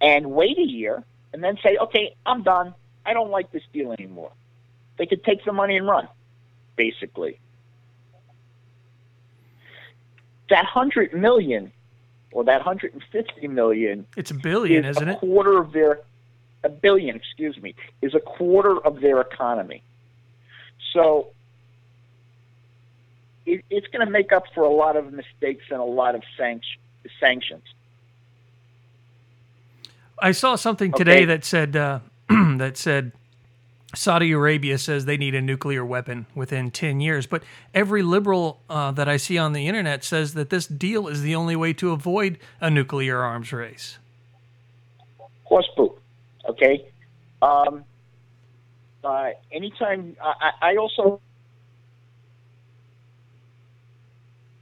And 0.00 0.30
wait 0.32 0.58
a 0.58 0.62
year 0.66 1.04
and 1.32 1.42
then 1.42 1.58
say, 1.62 1.76
okay, 1.80 2.14
I'm 2.24 2.42
done. 2.42 2.74
I 3.04 3.12
don't 3.12 3.30
like 3.30 3.50
this 3.52 3.62
deal 3.72 3.92
anymore. 3.92 4.32
They 4.96 5.06
could 5.06 5.24
take 5.24 5.44
the 5.44 5.52
money 5.52 5.76
and 5.76 5.86
run, 5.86 6.08
basically. 6.76 7.38
That 10.50 10.64
100 10.64 11.12
million 11.14 11.72
or 12.32 12.44
that 12.44 12.64
150 12.64 13.48
million 13.48 14.06
It's 14.16 14.30
a 14.30 14.34
billion, 14.34 14.84
is 14.84 14.96
isn't 14.96 15.08
a 15.08 15.12
it? 15.12 15.18
quarter 15.18 15.58
of 15.58 15.72
their 15.72 16.00
a 16.64 16.68
billion, 16.68 17.14
excuse 17.16 17.56
me, 17.62 17.74
is 18.02 18.14
a 18.14 18.20
quarter 18.20 18.78
of 18.84 19.00
their 19.00 19.20
economy. 19.20 19.82
So 20.92 21.28
it, 23.46 23.64
it's 23.70 23.86
going 23.88 24.04
to 24.04 24.10
make 24.10 24.32
up 24.32 24.44
for 24.54 24.64
a 24.64 24.70
lot 24.70 24.96
of 24.96 25.12
mistakes 25.12 25.64
and 25.70 25.80
a 25.80 25.84
lot 25.84 26.14
of 26.14 26.22
sanct- 26.36 26.66
sanctions. 27.20 27.62
I 30.22 30.32
saw 30.32 30.56
something 30.56 30.92
today 30.92 31.22
Okay. 31.22 31.24
that 31.26 31.44
said 31.44 31.76
uh, 31.76 32.00
that 32.28 32.76
said 32.76 33.12
Saudi 33.94 34.32
Arabia 34.32 34.78
says 34.78 35.04
they 35.06 35.16
need 35.16 35.34
a 35.34 35.40
nuclear 35.40 35.84
weapon 35.84 36.26
within 36.34 36.70
10 36.70 37.00
years, 37.00 37.26
but 37.26 37.42
every 37.74 38.02
liberal 38.02 38.60
uh, 38.68 38.90
that 38.92 39.08
I 39.08 39.16
see 39.16 39.38
on 39.38 39.52
the 39.54 39.66
internet 39.66 40.04
says 40.04 40.34
that 40.34 40.50
this 40.50 40.66
deal 40.66 41.08
is 41.08 41.22
the 41.22 41.34
only 41.34 41.56
way 41.56 41.72
to 41.74 41.92
avoid 41.92 42.38
a 42.60 42.70
nuclear 42.70 43.20
arms 43.22 43.52
race. 43.52 43.98
horse 45.44 45.68
poop. 45.76 46.00
Okay. 46.48 46.86
Um, 47.40 47.84
uh, 49.04 49.30
anytime 49.52 50.16
I, 50.22 50.52
I 50.60 50.70
I 50.72 50.76
also 50.76 51.20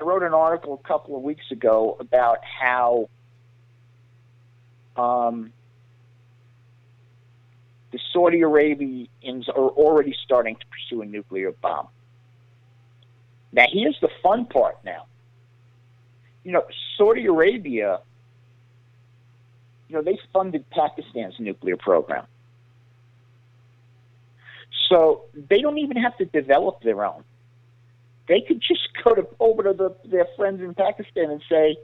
I 0.01 0.05
wrote 0.05 0.23
an 0.23 0.35
article 0.35 0.81
a 0.85 0.89
couple 0.89 1.17
of 1.17 1.23
weeks 1.23 1.51
ago 1.51 1.97
about 2.01 2.39
how 2.45 3.09
um, 4.97 5.53
the 7.93 7.99
Saudi 8.13 8.41
Arabians 8.41 9.49
are 9.49 9.69
already 9.69 10.15
starting 10.25 10.57
to 10.57 10.65
pursue 10.67 11.03
a 11.03 11.07
nuclear 11.07 11.53
bomb. 11.53 11.89
Now, 13.53 13.67
here's 13.71 13.99
the 14.01 14.11
fun 14.23 14.47
part 14.47 14.77
now. 14.85 15.07
You 16.45 16.53
know, 16.53 16.65
Saudi 16.97 17.27
Arabia 17.27 18.01
you 19.89 19.97
know, 19.97 20.03
they 20.03 20.19
funded 20.33 20.69
Pakistan's 20.71 21.35
nuclear 21.39 21.77
program. 21.77 22.27
So 24.89 25.25
they 25.35 25.61
don't 25.61 25.79
even 25.79 25.97
have 25.97 26.17
to 26.19 26.25
develop 26.25 26.83
their 26.83 27.05
own. 27.05 27.25
They 28.29 28.41
could 28.41 28.61
just 28.61 28.89
go 29.05 29.15
to 29.15 29.27
over 29.39 29.63
to 29.65 29.73
the, 29.73 29.97
their 30.05 30.27
friends 30.37 30.61
in 30.61 30.75
Pakistan 30.75 31.31
and 31.31 31.43
say, 31.49 31.77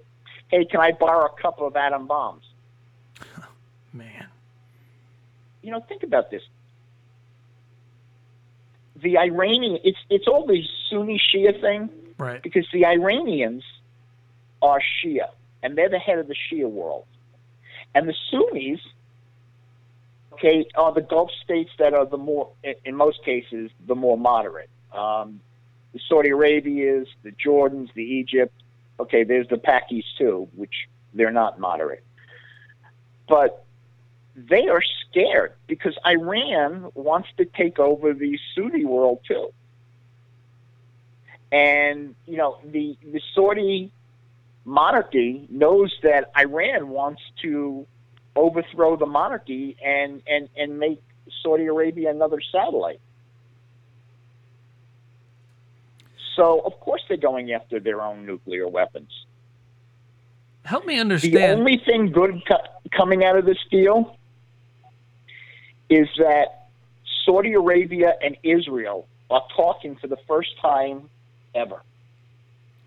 "Hey, 0.48 0.64
can 0.64 0.80
I 0.80 0.92
borrow 0.92 1.26
a 1.26 1.40
couple 1.40 1.66
of 1.66 1.76
atom 1.76 2.06
bombs?" 2.06 2.44
Man. 3.92 4.26
You 5.62 5.70
know, 5.70 5.80
think 5.80 6.02
about 6.02 6.30
this. 6.30 6.42
The 9.02 9.18
Iranian, 9.18 9.78
it's 9.84 9.98
it's 10.10 10.26
all 10.26 10.46
the 10.46 10.62
Sunni 10.90 11.20
Shia 11.20 11.60
thing 11.60 11.90
Right. 12.18 12.42
because 12.42 12.66
the 12.72 12.86
Iranians 12.86 13.64
are 14.60 14.80
Shia 14.80 15.28
and 15.62 15.76
they're 15.76 15.88
the 15.88 15.98
head 15.98 16.18
of 16.18 16.28
the 16.28 16.34
Shia 16.34 16.68
world. 16.68 17.04
And 17.94 18.08
the 18.08 18.14
Sunnis, 18.30 18.80
okay, 20.34 20.66
are 20.74 20.92
the 20.92 21.00
Gulf 21.02 21.30
states 21.44 21.70
that 21.78 21.94
are 21.94 22.06
the 22.06 22.16
more, 22.16 22.50
in- 22.84 22.96
most 22.96 23.24
cases, 23.24 23.70
the 23.86 23.94
more 23.94 24.16
moderate. 24.16 24.70
Um, 24.92 25.40
the 25.92 26.00
Saudi 26.08 26.30
Arabias, 26.30 27.08
the 27.22 27.32
Jordans, 27.32 27.92
the 27.94 28.02
Egypt. 28.04 28.54
Okay, 29.00 29.24
there's 29.24 29.48
the 29.48 29.56
Pakis 29.56 30.04
too, 30.16 30.48
which 30.54 30.88
they're 31.12 31.32
not 31.32 31.58
moderate. 31.58 32.04
But 33.28 33.64
they 34.34 34.68
are 34.68 34.82
scared 34.82 35.52
because 35.66 35.96
Iran 36.06 36.90
wants 36.94 37.28
to 37.36 37.44
take 37.44 37.78
over 37.78 38.14
the 38.14 38.38
Sunni 38.54 38.84
world 38.84 39.20
too. 39.26 39.52
And, 41.50 42.14
you 42.26 42.38
know, 42.38 42.58
the, 42.64 42.96
the 43.02 43.20
Saudi 43.34 43.92
monarchy 44.64 45.46
knows 45.50 45.94
that 46.02 46.30
Iran 46.38 46.88
wants 46.88 47.20
to 47.42 47.86
overthrow 48.34 48.96
the 48.96 49.06
monarchy 49.06 49.76
and, 49.84 50.22
and, 50.26 50.48
and 50.56 50.78
make 50.78 51.02
Saudi 51.42 51.66
Arabia 51.66 52.10
another 52.10 52.40
satellite. 52.40 53.00
So, 56.36 56.60
of 56.64 56.80
course, 56.80 57.02
they're 57.08 57.18
going 57.18 57.52
after 57.52 57.78
their 57.78 58.00
own 58.00 58.24
nuclear 58.24 58.66
weapons. 58.66 59.10
Help 60.64 60.86
me 60.86 60.98
understand. 60.98 61.34
The 61.34 61.48
only 61.48 61.82
thing 61.84 62.10
good 62.12 62.40
co- 62.48 62.56
coming 62.96 63.24
out 63.24 63.36
of 63.36 63.44
this 63.44 63.58
deal 63.70 64.16
is 65.92 66.08
that 66.18 66.68
Saudi 67.24 67.52
Arabia 67.52 68.14
and 68.22 68.36
Israel 68.42 69.06
are 69.30 69.42
talking 69.54 69.96
for 69.96 70.06
the 70.06 70.16
first 70.26 70.50
time 70.60 71.08
ever. 71.54 71.82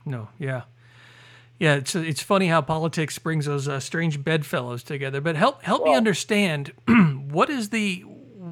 No, 0.05 0.29
yeah. 0.39 0.63
Yeah, 1.57 1.75
it's 1.75 1.95
it's 1.95 2.21
funny 2.21 2.47
how 2.47 2.61
politics 2.61 3.17
brings 3.17 3.45
those 3.45 3.67
uh, 3.67 3.79
strange 3.79 4.23
bedfellows 4.23 4.83
together. 4.83 5.21
But 5.21 5.37
help 5.37 5.63
help 5.63 5.85
me 5.85 5.95
understand 5.95 6.73
what 7.29 7.49
is 7.49 7.69
the 7.69 8.03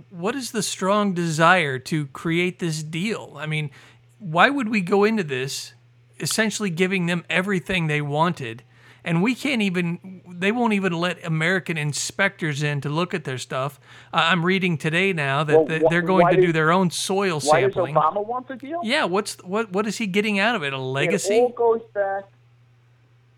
what 0.10 0.36
is 0.36 0.52
the 0.52 0.64
strong 0.64 1.14
desire 1.14 1.80
to 1.80 2.08
create 2.08 2.60
this 2.60 2.82
deal? 2.82 3.36
I 3.38 3.46
mean, 3.46 3.72
why 4.20 4.50
would 4.50 4.70
we 4.70 4.80
go 4.80 5.04
into 5.04 5.24
this 5.24 5.74
essentially 6.20 6.70
giving 6.70 7.08
them 7.08 7.26
everything 7.30 7.88
they 7.88 8.02
wanted, 8.02 8.64
and 9.06 9.22
we 9.22 9.36
can't 9.36 9.62
even 9.62 10.22
they 10.28 10.52
won't 10.52 10.74
even 10.74 10.94
let 10.94 11.24
American 11.26 11.78
inspectors 11.78 12.64
in 12.64 12.82
to 12.82 12.90
look 12.90 13.14
at 13.14 13.24
their 13.24 13.38
stuff. 13.38 13.80
I- 14.12 14.32
I'm 14.32 14.44
reading 14.46 14.78
today 14.78 15.14
now 15.14 15.44
that 15.44 15.56
Well, 15.56 15.80
wh- 15.80 15.90
they're 15.90 16.02
going 16.02 16.28
to 16.34 16.36
do 16.36 16.48
does- 16.48 16.54
their 16.54 16.72
own 16.72 16.90
soil 16.90 17.40
Why 17.42 17.62
does 17.62 17.74
sampling. 17.74 17.96
Obama 17.96 18.26
want 18.26 18.48
the 18.48 18.56
deal? 18.56 18.80
Yeah, 18.84 19.06
what's 19.06 19.36
what 19.44 19.72
what 19.72 19.86
is 19.88 19.98
he 19.98 20.08
getting 20.08 20.40
out 20.40 20.56
of 20.56 20.64
it? 20.64 20.74
A 20.74 20.78
legacy? 20.78 21.36
It 21.38 21.42
all 21.42 21.50
goes 21.50 21.82
back. 21.94 22.24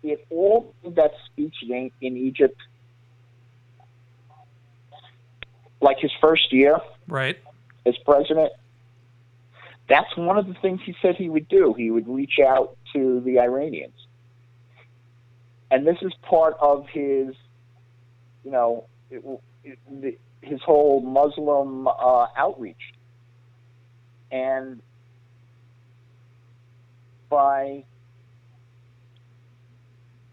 It 0.02 0.24
all 0.30 0.72
that 0.84 1.12
speech 1.26 1.54
in, 1.68 1.90
in 2.00 2.16
Egypt, 2.16 2.60
like 5.80 5.98
his 5.98 6.12
first 6.20 6.52
year 6.52 6.78
right. 7.08 7.36
as 7.84 7.96
president. 7.98 8.52
That's 9.88 10.16
one 10.16 10.36
of 10.38 10.46
the 10.48 10.54
things 10.54 10.80
he 10.84 10.94
said 11.02 11.16
he 11.16 11.28
would 11.28 11.48
do. 11.48 11.72
He 11.74 11.90
would 11.90 12.08
reach 12.08 12.38
out 12.44 12.76
to 12.92 13.20
the 13.20 13.38
Iranians, 13.40 14.05
and 15.70 15.86
this 15.86 15.96
is 16.02 16.12
part 16.22 16.54
of 16.60 16.86
his, 16.92 17.34
you 18.44 18.50
know, 18.50 18.86
it, 19.10 19.22
it, 19.64 20.20
his 20.42 20.60
whole 20.64 21.00
Muslim 21.00 21.88
uh, 21.88 22.26
outreach, 22.36 22.76
and 24.30 24.80
by 27.28 27.84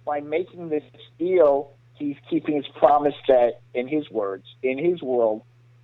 by 0.06 0.20
making 0.20 0.70
this 0.70 0.84
deal, 1.18 1.72
he's 1.96 2.18
keeping 2.30 2.56
his 2.56 2.66
promise 2.78 3.16
that, 3.28 3.62
in 3.74 3.88
his 3.88 4.10
words, 4.12 4.44
in 4.62 4.78
his 4.78 5.02
world, 5.02 5.42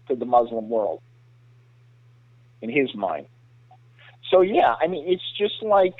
to 0.08 0.16
the 0.16 0.26
Muslim 0.26 0.70
world. 0.70 1.02
In 2.62 2.70
his 2.70 2.94
mind. 2.94 3.26
So 4.30 4.42
yeah, 4.42 4.76
I 4.82 4.88
mean, 4.88 5.06
it's 5.08 5.24
just 5.38 5.64
like 5.64 5.96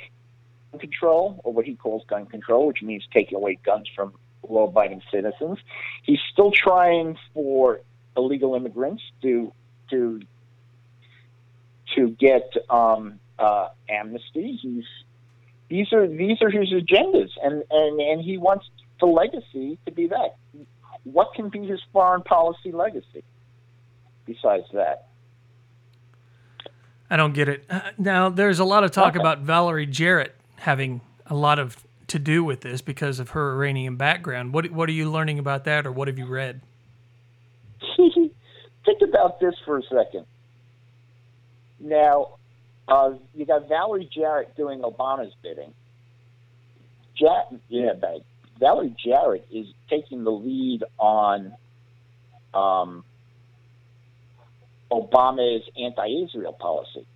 control, 0.78 1.40
or 1.44 1.52
what 1.52 1.64
he 1.64 1.74
calls 1.74 2.04
gun 2.06 2.26
control, 2.26 2.66
which 2.66 2.82
means 2.82 3.06
taking 3.12 3.36
away 3.36 3.58
guns 3.64 3.88
from 3.94 4.12
law-abiding 4.48 5.02
citizens. 5.10 5.58
He's 6.02 6.20
still 6.32 6.50
trying 6.50 7.16
for 7.34 7.80
illegal 8.16 8.54
immigrants 8.54 9.02
to 9.22 9.52
to 9.90 10.20
to 11.96 12.10
get 12.10 12.52
um, 12.68 13.18
uh, 13.38 13.68
amnesty. 13.88 14.58
He's 14.60 14.84
these 15.68 15.92
are 15.92 16.06
these 16.06 16.40
are 16.42 16.50
his 16.50 16.72
agendas, 16.72 17.30
and 17.42 17.64
and 17.70 18.00
and 18.00 18.20
he 18.20 18.38
wants 18.38 18.68
the 19.00 19.06
legacy 19.06 19.78
to 19.86 19.92
be 19.92 20.08
that. 20.08 20.36
What 21.04 21.34
can 21.34 21.48
be 21.48 21.66
his 21.66 21.80
foreign 21.92 22.22
policy 22.22 22.72
legacy 22.72 23.24
besides 24.26 24.66
that? 24.72 25.06
I 27.08 27.16
don't 27.16 27.32
get 27.32 27.48
it. 27.48 27.64
Uh, 27.68 27.80
now, 27.98 28.28
there's 28.28 28.60
a 28.60 28.64
lot 28.64 28.84
of 28.84 28.92
talk 28.92 29.14
okay. 29.14 29.20
about 29.20 29.40
Valerie 29.40 29.86
Jarrett 29.86 30.36
having 30.60 31.00
a 31.26 31.34
lot 31.34 31.58
of 31.58 31.84
to 32.08 32.18
do 32.18 32.42
with 32.42 32.62
this 32.62 32.80
because 32.80 33.20
of 33.20 33.30
her 33.30 33.52
Iranian 33.52 33.96
background. 33.96 34.52
What 34.52 34.70
what 34.70 34.88
are 34.88 34.92
you 34.92 35.10
learning 35.10 35.38
about 35.38 35.64
that, 35.64 35.86
or 35.86 35.92
what 35.92 36.08
have 36.08 36.18
you 36.18 36.26
read? 36.26 36.60
Think 37.96 39.02
about 39.02 39.40
this 39.40 39.54
for 39.64 39.78
a 39.78 39.82
second. 39.82 40.26
Now, 41.78 42.34
uh, 42.88 43.12
you 43.34 43.46
got 43.46 43.68
Valerie 43.68 44.08
Jarrett 44.12 44.56
doing 44.56 44.80
Obama's 44.80 45.32
bidding. 45.42 45.72
Yeah, 47.16 47.92
Valerie 48.58 48.96
Jarrett 49.02 49.46
is 49.50 49.66
taking 49.88 50.24
the 50.24 50.30
lead 50.30 50.84
on 50.98 51.54
um, 52.54 53.04
Obama's 54.90 55.62
anti-Israel 55.78 56.54
policy. 56.54 57.06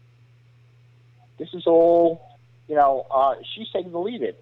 This 1.38 1.48
is 1.54 1.66
all, 1.66 2.33
you 2.68 2.75
know, 2.75 3.06
uh, 3.11 3.35
she's 3.54 3.68
taking 3.73 3.92
the 3.92 3.99
lead 3.99 4.23
in. 4.23 4.35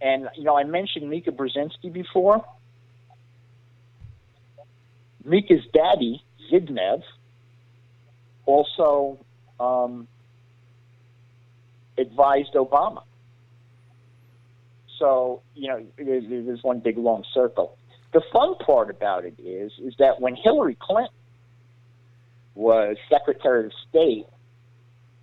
And, 0.00 0.28
you 0.36 0.44
know, 0.44 0.58
I 0.58 0.64
mentioned 0.64 1.08
Mika 1.08 1.30
Brzezinski 1.30 1.92
before. 1.92 2.44
Mika's 5.24 5.62
daddy, 5.72 6.22
Zbigniew, 6.50 7.02
also 8.44 9.24
um, 9.60 10.08
advised 11.96 12.54
Obama. 12.54 13.04
So, 14.98 15.42
you 15.54 15.68
know, 15.68 15.86
there's, 15.96 16.24
there's 16.28 16.62
one 16.62 16.80
big 16.80 16.98
long 16.98 17.24
circle. 17.32 17.76
The 18.12 18.22
fun 18.32 18.56
part 18.56 18.90
about 18.90 19.24
it 19.24 19.34
is, 19.38 19.72
is 19.82 19.94
that 19.98 20.20
when 20.20 20.36
Hillary 20.36 20.76
Clinton 20.80 21.14
was 22.54 22.96
Secretary 23.08 23.66
of 23.66 23.72
State, 23.88 24.26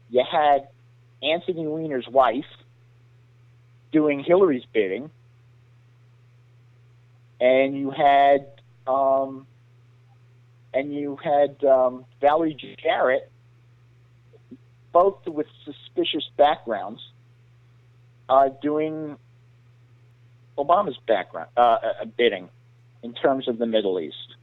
you 0.10 0.24
had 0.30 0.68
Anthony 1.22 1.68
Weiner's 1.68 2.08
wife 2.08 2.46
doing 3.92 4.24
Hillary's 4.24 4.66
bidding, 4.74 5.10
and 7.40 7.78
you 7.78 7.92
had 7.92 8.48
um, 8.88 9.48
and 10.74 10.94
you 10.94 11.18
had 11.22 11.64
um, 11.64 12.06
Valerie 12.22 12.78
Jarrett, 12.82 13.30
both 14.92 15.26
with 15.28 15.48
suspicious 15.66 16.30
backgrounds, 16.38 17.02
uh, 18.28 18.50
doing 18.62 19.18
Obama's 20.58 20.98
background 21.08 21.50
uh, 21.56 21.62
uh 21.62 22.06
bidding 22.18 22.50
in 23.02 23.14
terms 23.14 23.48
of 23.48 23.58
the 23.58 23.66
Middle 23.66 24.00
East. 24.00 24.36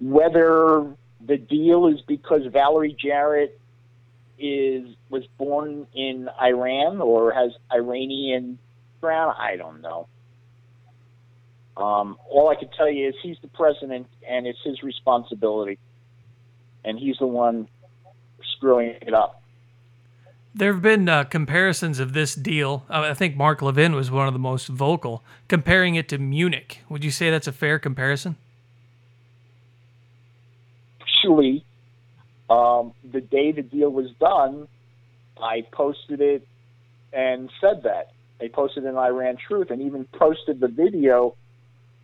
Whether 0.00 0.94
the 1.20 1.36
deal 1.36 1.88
is 1.88 2.00
because 2.02 2.42
Valerie 2.46 2.96
Jarrett 2.98 3.58
is 4.38 4.94
was 5.10 5.24
born 5.36 5.86
in 5.94 6.28
Iran 6.40 7.00
or 7.00 7.32
has 7.32 7.52
Iranian 7.72 8.58
background, 9.00 9.36
I 9.38 9.56
don't 9.56 9.80
know. 9.80 10.08
Um, 11.76 12.18
all 12.28 12.48
I 12.48 12.56
can 12.56 12.68
tell 12.76 12.90
you 12.90 13.08
is 13.08 13.14
he's 13.22 13.36
the 13.40 13.48
president, 13.48 14.08
and 14.28 14.46
it's 14.46 14.58
his 14.64 14.82
responsibility, 14.82 15.78
and 16.84 16.98
he's 16.98 17.16
the 17.18 17.26
one 17.26 17.68
screwing 18.56 18.96
it 19.00 19.14
up. 19.14 19.42
There 20.54 20.72
have 20.72 20.82
been 20.82 21.08
uh, 21.08 21.22
comparisons 21.24 22.00
of 22.00 22.14
this 22.14 22.34
deal. 22.34 22.84
Uh, 22.90 23.02
I 23.10 23.14
think 23.14 23.36
Mark 23.36 23.62
Levin 23.62 23.94
was 23.94 24.10
one 24.10 24.26
of 24.26 24.32
the 24.32 24.40
most 24.40 24.66
vocal, 24.66 25.22
comparing 25.46 25.94
it 25.94 26.08
to 26.08 26.18
Munich. 26.18 26.80
Would 26.88 27.04
you 27.04 27.12
say 27.12 27.30
that's 27.30 27.46
a 27.46 27.52
fair 27.52 27.78
comparison? 27.78 28.36
Actually, 31.00 31.64
um, 32.50 32.92
the 33.04 33.20
day 33.20 33.52
the 33.52 33.62
deal 33.62 33.90
was 33.90 34.10
done, 34.18 34.68
I 35.40 35.62
posted 35.72 36.20
it 36.20 36.46
and 37.12 37.50
said 37.60 37.82
that. 37.84 38.12
I 38.40 38.48
posted 38.48 38.84
it 38.84 38.88
in 38.88 38.96
Iran 38.96 39.36
Truth 39.36 39.70
and 39.70 39.82
even 39.82 40.04
posted 40.04 40.60
the 40.60 40.68
video 40.68 41.34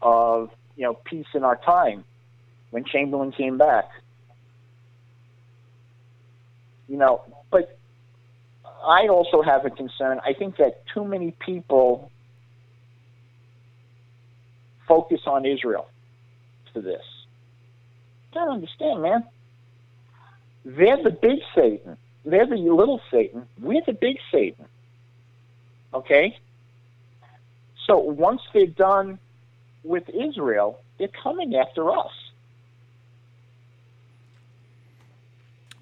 of 0.02 0.50
you 0.76 0.84
know 0.84 0.94
peace 0.94 1.26
in 1.34 1.44
our 1.44 1.56
time 1.56 2.04
when 2.70 2.84
Chamberlain 2.84 3.32
came 3.32 3.56
back. 3.56 3.88
You 6.88 6.98
know, 6.98 7.22
but 7.50 7.78
I 8.64 9.08
also 9.08 9.42
have 9.42 9.64
a 9.64 9.70
concern. 9.70 10.20
I 10.24 10.34
think 10.34 10.58
that 10.58 10.82
too 10.92 11.04
many 11.04 11.30
people 11.30 12.10
focus 14.86 15.20
on 15.26 15.46
Israel 15.46 15.88
for 16.72 16.80
this. 16.80 17.02
I 18.32 18.34
don't 18.36 18.50
understand, 18.50 19.00
man. 19.00 19.24
They're 20.64 21.02
the 21.02 21.10
big 21.10 21.40
Satan. 21.54 21.96
They're 22.24 22.46
the 22.46 22.56
little 22.56 23.00
Satan. 23.10 23.46
We're 23.60 23.82
the 23.86 23.92
big 23.92 24.18
Satan. 24.32 24.64
Okay? 25.92 26.38
So 27.86 27.98
once 27.98 28.40
they're 28.52 28.66
done 28.66 29.18
with 29.82 30.08
Israel, 30.08 30.80
they're 30.98 31.08
coming 31.08 31.54
after 31.56 31.90
us. 31.90 32.12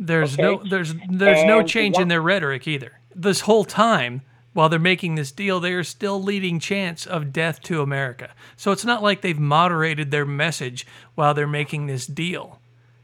There's 0.01 0.35
okay? 0.35 0.43
no 0.43 0.63
there's 0.69 0.95
there's 1.09 1.39
and 1.39 1.49
no 1.49 1.63
change 1.63 1.95
one, 1.95 2.03
in 2.03 2.09
their 2.09 2.21
rhetoric 2.21 2.67
either. 2.67 2.99
This 3.15 3.43
whole 3.43 3.65
time 3.65 4.23
while 4.53 4.69
they're 4.69 4.79
making 4.79 5.15
this 5.15 5.33
deal, 5.33 5.61
they 5.61 5.73
are 5.73 5.85
still 5.85 6.23
leading 6.23 6.59
chance 6.59 7.07
of 7.07 7.33
death 7.33 7.61
to 7.63 7.81
America. 7.81 8.31
So 8.57 8.73
it's 8.73 8.85
not 8.85 9.03
like 9.03 9.23
they've 9.23 9.39
moderated 9.39 10.11
their 10.11 10.27
message 10.27 10.87
while 11.15 11.35
they're 11.35 11.47
making 11.47 11.87
this 11.87 12.07
deal. 12.07 12.59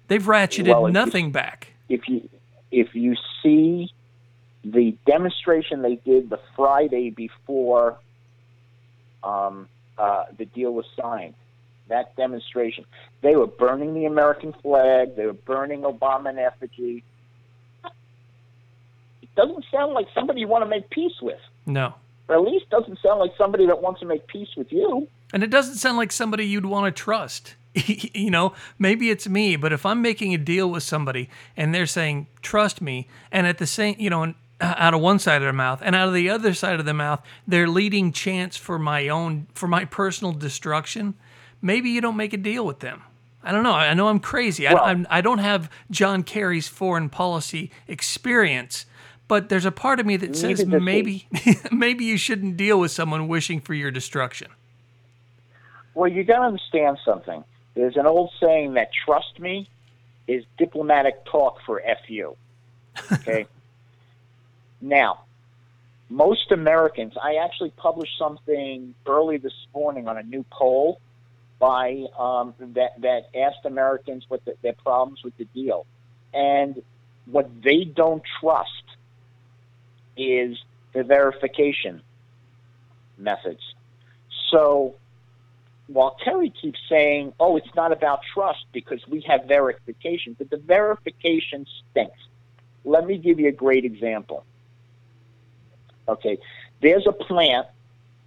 They've 0.09 0.23
ratcheted 0.23 0.69
well, 0.69 0.89
nothing 0.89 1.27
you, 1.27 1.33
back. 1.33 1.69
If 1.89 2.09
you 2.09 2.29
if 2.71 2.95
you 2.95 3.15
see 3.43 3.93
the 4.65 4.97
demonstration 5.07 5.83
they 5.83 5.97
did 5.97 6.29
the 6.29 6.41
Friday 6.57 7.11
before 7.11 7.99
um, 9.23 9.69
uh, 9.97 10.25
the 10.37 10.45
deal 10.45 10.73
was 10.73 10.87
signed. 11.01 11.35
That 11.89 12.15
demonstration, 12.17 12.85
they 13.23 13.35
were 13.35 13.47
burning 13.47 13.95
the 13.95 14.05
American 14.05 14.53
flag. 14.63 15.17
They 15.17 15.25
were 15.25 15.33
burning 15.33 15.83
Obama 15.83 16.31
in 16.31 16.39
effigy. 16.39 17.03
It 19.23 19.35
doesn't 19.37 19.65
sound 19.73 19.95
like 19.95 20.07
somebody 20.15 20.41
you 20.41 20.49
want 20.49 20.65
to 20.65 20.69
make 20.69 20.91
peace 20.91 21.21
with. 21.23 21.41
No. 21.65 21.95
Or 22.29 22.37
at 22.37 22.43
least 22.43 22.69
doesn't 22.69 22.99
sound 23.03 23.21
like 23.21 23.33
somebody 23.39 23.67
that 23.67 23.81
wants 23.81 24.01
to 24.01 24.07
make 24.07 24.27
peace 24.27 24.51
with 24.55 24.71
you. 24.71 25.09
And 25.33 25.43
it 25.43 25.51
doesn't 25.51 25.77
sound 25.77 25.97
like 25.97 26.13
somebody 26.13 26.45
you'd 26.45 26.67
want 26.67 26.95
to 26.95 27.03
trust. 27.03 27.55
you 28.15 28.31
know, 28.31 28.55
maybe 28.79 29.11
it's 29.11 29.29
me, 29.29 29.57
but 29.57 29.73
if 29.73 29.85
I'm 29.87 30.03
making 30.03 30.35
a 30.35 30.39
deal 30.39 30.71
with 30.71 30.83
somebody 30.83 31.29
and 31.57 31.75
they're 31.75 31.87
saying, 31.87 32.27
trust 32.43 32.81
me, 32.81 33.09
and 33.31 33.47
at 33.47 33.59
the 33.59 33.67
same, 33.67 33.97
you 33.99 34.11
know, 34.11 34.35
uh, 34.61 34.75
out 34.77 34.93
of 34.93 35.01
one 35.01 35.19
side 35.19 35.37
of 35.37 35.43
their 35.43 35.53
mouth 35.53 35.81
and 35.85 35.95
out 35.95 36.09
of 36.09 36.15
the 36.15 36.29
other 36.29 36.53
side 36.53 36.81
of 36.81 36.85
the 36.85 36.93
mouth 36.93 37.23
they're 37.47 37.69
leading 37.69 38.11
chance 38.11 38.57
for 38.57 38.77
my 38.77 39.09
own 39.09 39.47
for 39.55 39.69
my 39.69 39.85
personal 39.85 40.33
destruction 40.33 41.15
maybe 41.63 41.91
you 41.91 42.01
don't 42.01 42.17
make 42.17 42.33
a 42.33 42.37
deal 42.37 42.67
with 42.67 42.81
them. 42.81 43.03
I 43.41 43.53
don't 43.53 43.63
know. 43.63 43.73
I 43.73 43.95
know 43.95 44.09
i'm 44.09 44.19
crazy. 44.19 44.65
Well, 44.65 44.79
I, 44.79 44.91
I'm, 44.91 45.07
I 45.11 45.21
don't 45.21 45.39
have 45.39 45.71
john 45.93 46.25
kerry's 46.25 46.67
foreign 46.67 47.09
policy 47.09 47.71
experience 47.87 48.85
but 49.29 49.49
there's 49.49 49.65
a 49.67 49.71
part 49.71 50.01
of 50.01 50.07
me 50.07 50.17
that 50.17 50.35
says 50.35 50.67
maybe 50.67 51.29
maybe 51.71 52.05
you 52.05 52.17
shouldn't 52.17 52.57
deal 52.57 52.81
with 52.81 52.91
someone 52.91 53.29
wishing 53.29 53.61
for 53.61 53.75
your 53.75 53.93
destruction. 53.93 54.49
Well 55.95 56.11
you 56.11 56.25
got 56.25 56.39
to 56.39 56.47
understand 56.47 56.99
something 57.05 57.45
there's 57.79 57.97
an 57.97 58.07
old 58.07 58.31
saying 58.41 58.75
that 58.75 58.91
trust 59.05 59.39
me 59.39 59.69
is 60.27 60.45
diplomatic 60.59 61.25
talk 61.25 61.59
for 61.65 61.81
fu 62.07 62.37
okay 63.13 63.47
Now, 64.81 65.21
most 66.09 66.53
Americans, 66.53 67.15
I 67.21 67.37
actually 67.45 67.71
published 67.71 68.17
something 68.19 68.95
early 69.07 69.39
this 69.39 69.53
morning 69.75 70.09
on 70.09 70.17
a 70.17 70.23
new 70.23 70.45
poll 70.51 71.01
by 71.59 72.05
um, 72.19 72.55
that 72.61 73.01
that 73.01 73.29
asked 73.35 73.65
Americans 73.65 74.25
what 74.29 74.45
the, 74.45 74.55
their 74.63 74.75
problems 74.75 75.23
with 75.25 75.37
the 75.37 75.45
deal, 75.47 75.87
and 76.33 76.81
what 77.27 77.51
they 77.63 77.85
don't 77.85 78.23
trust 78.41 78.71
is 80.17 80.57
the 80.95 81.03
verification 81.03 82.01
methods. 83.19 83.61
So 84.51 84.95
while 85.89 86.17
Kerry 86.23 86.51
keeps 86.51 86.79
saying, 86.89 87.33
"Oh, 87.41 87.57
it's 87.57 87.75
not 87.75 87.93
about 87.93 88.21
trust 88.35 88.65
because 88.73 89.07
we 89.09 89.21
have 89.23 89.45
verification," 89.45 90.35
but 90.39 90.51
the 90.51 90.59
verification 90.59 91.67
stinks. 91.91 92.19
Let 92.85 93.07
me 93.07 93.19
give 93.19 93.41
you 93.41 93.49
a 93.49 93.53
great 93.53 93.85
example. 93.85 94.45
Okay, 96.09 96.39
there's 96.81 97.07
a 97.07 97.13
plant 97.13 97.67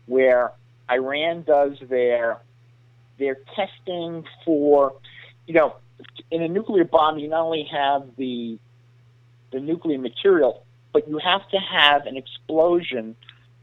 where 0.08 0.52
Iran 0.90 1.44
does 1.44 1.78
their 1.82 2.40
their 3.18 3.38
testing 3.56 4.26
for, 4.44 4.96
you 5.46 5.54
know, 5.54 5.76
in 6.32 6.42
a 6.42 6.48
nuclear 6.48 6.84
bomb, 6.84 7.20
you 7.20 7.28
not 7.28 7.42
only 7.42 7.64
have 7.72 8.16
the 8.18 8.58
the 9.52 9.60
nuclear 9.60 10.00
material, 10.00 10.64
but 10.94 11.08
you 11.08 11.18
have 11.20 11.48
to 11.50 11.58
have 11.58 12.06
an 12.06 12.18
explosion 12.18 13.16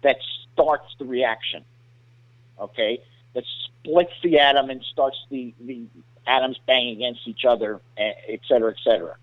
that 0.02 0.16
starts 0.52 0.94
the 0.98 1.04
reaction. 1.04 1.64
Okay, 2.60 3.00
that 3.38 3.44
splits 3.84 4.12
the 4.24 4.40
atom 4.40 4.68
and 4.68 4.82
starts 4.82 5.16
the 5.30 5.54
the 5.60 5.84
atoms 6.26 6.58
banging 6.66 6.96
against 6.96 7.20
each 7.26 7.44
other, 7.44 7.80
eh, 7.96 8.12
et 8.28 8.40
cetera, 8.48 8.72
et 8.72 8.76
cetera. 8.82 9.16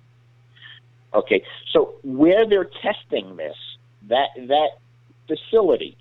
Okay, 1.13 1.43
so 1.71 1.95
where 2.03 2.47
they're 2.47 2.69
testing 2.81 3.35
this, 3.35 3.57
that 4.07 4.29
that 4.37 4.69
facility, 5.27 5.97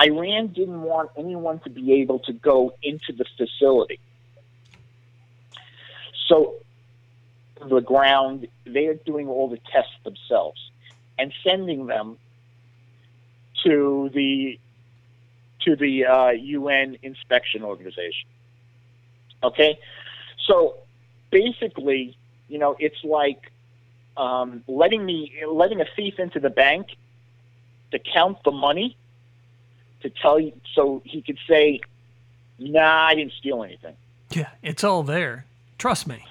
Iran 0.00 0.48
didn't 0.48 0.82
want 0.82 1.10
anyone 1.16 1.58
to 1.60 1.70
be 1.70 1.94
able 1.94 2.20
to 2.20 2.32
go 2.32 2.72
into 2.84 3.12
the 3.12 3.24
facility. 3.36 3.98
So 6.28 6.54
the 7.68 7.80
ground, 7.80 8.46
they 8.64 8.86
are 8.86 8.94
doing 8.94 9.26
all 9.26 9.48
the 9.48 9.58
tests 9.72 9.98
themselves 10.04 10.70
and 11.18 11.32
sending 11.42 11.86
them 11.86 12.16
to 13.64 14.08
the 14.14 14.60
to 15.64 15.76
the 15.76 16.06
uh, 16.06 16.30
UN 16.30 16.98
inspection 17.02 17.62
organization. 17.62 18.28
Okay, 19.42 19.78
so 20.46 20.76
basically, 21.30 22.16
you 22.48 22.58
know, 22.58 22.76
it's 22.78 23.02
like 23.04 23.52
um, 24.16 24.64
letting 24.66 25.04
me 25.04 25.32
letting 25.48 25.80
a 25.80 25.86
thief 25.96 26.18
into 26.18 26.40
the 26.40 26.50
bank 26.50 26.88
to 27.92 27.98
count 27.98 28.38
the 28.44 28.50
money 28.50 28.96
to 30.02 30.10
tell 30.10 30.38
you 30.38 30.52
so 30.74 31.02
he 31.04 31.22
could 31.22 31.38
say, 31.48 31.80
"Nah, 32.58 33.06
I 33.06 33.14
didn't 33.14 33.32
steal 33.34 33.62
anything." 33.62 33.96
Yeah, 34.30 34.50
it's 34.62 34.84
all 34.84 35.02
there. 35.02 35.46
Trust 35.78 36.06
me. 36.06 36.24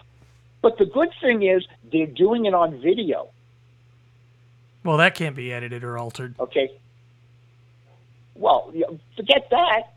But 0.61 0.77
the 0.77 0.85
good 0.85 1.09
thing 1.21 1.43
is 1.43 1.65
they're 1.91 2.07
doing 2.07 2.45
it 2.45 2.53
on 2.53 2.79
video. 2.81 3.29
Well, 4.83 4.97
that 4.97 5.15
can't 5.15 5.35
be 5.35 5.53
edited 5.53 5.83
or 5.83 5.97
altered. 5.97 6.35
Okay. 6.39 6.71
Well, 8.37 8.71
forget 9.15 9.47
that. 9.51 9.93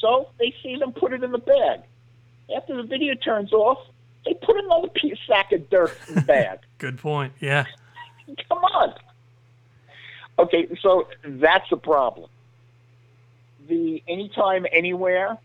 So 0.00 0.28
they 0.38 0.54
see 0.62 0.76
them 0.76 0.92
put 0.92 1.12
it 1.12 1.22
in 1.22 1.32
the 1.32 1.38
bag. 1.38 1.80
After 2.54 2.76
the 2.76 2.82
video 2.82 3.14
turns 3.14 3.52
off, 3.52 3.78
they 4.24 4.34
put 4.34 4.56
another 4.56 4.88
piece 4.94 5.18
sack 5.26 5.52
of 5.52 5.68
dirt 5.70 5.96
in 6.08 6.14
the 6.16 6.20
bag. 6.22 6.60
Good 6.78 6.98
point. 6.98 7.32
Yeah. 7.40 7.66
Come 8.48 8.58
on. 8.58 8.94
Okay, 10.38 10.68
so 10.80 11.06
that's 11.24 11.70
a 11.70 11.76
problem. 11.76 12.30
The 13.68 14.02
anytime, 14.08 14.66
anywhere, 14.72 15.36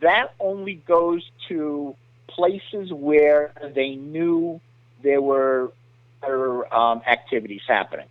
that 0.00 0.34
only 0.40 0.74
goes 0.74 1.22
to 1.48 1.94
places 2.26 2.92
where 2.92 3.52
they 3.74 3.94
knew 3.96 4.60
there 5.02 5.20
were 5.20 5.72
um, 6.72 7.02
activities 7.06 7.60
happening. 7.68 8.06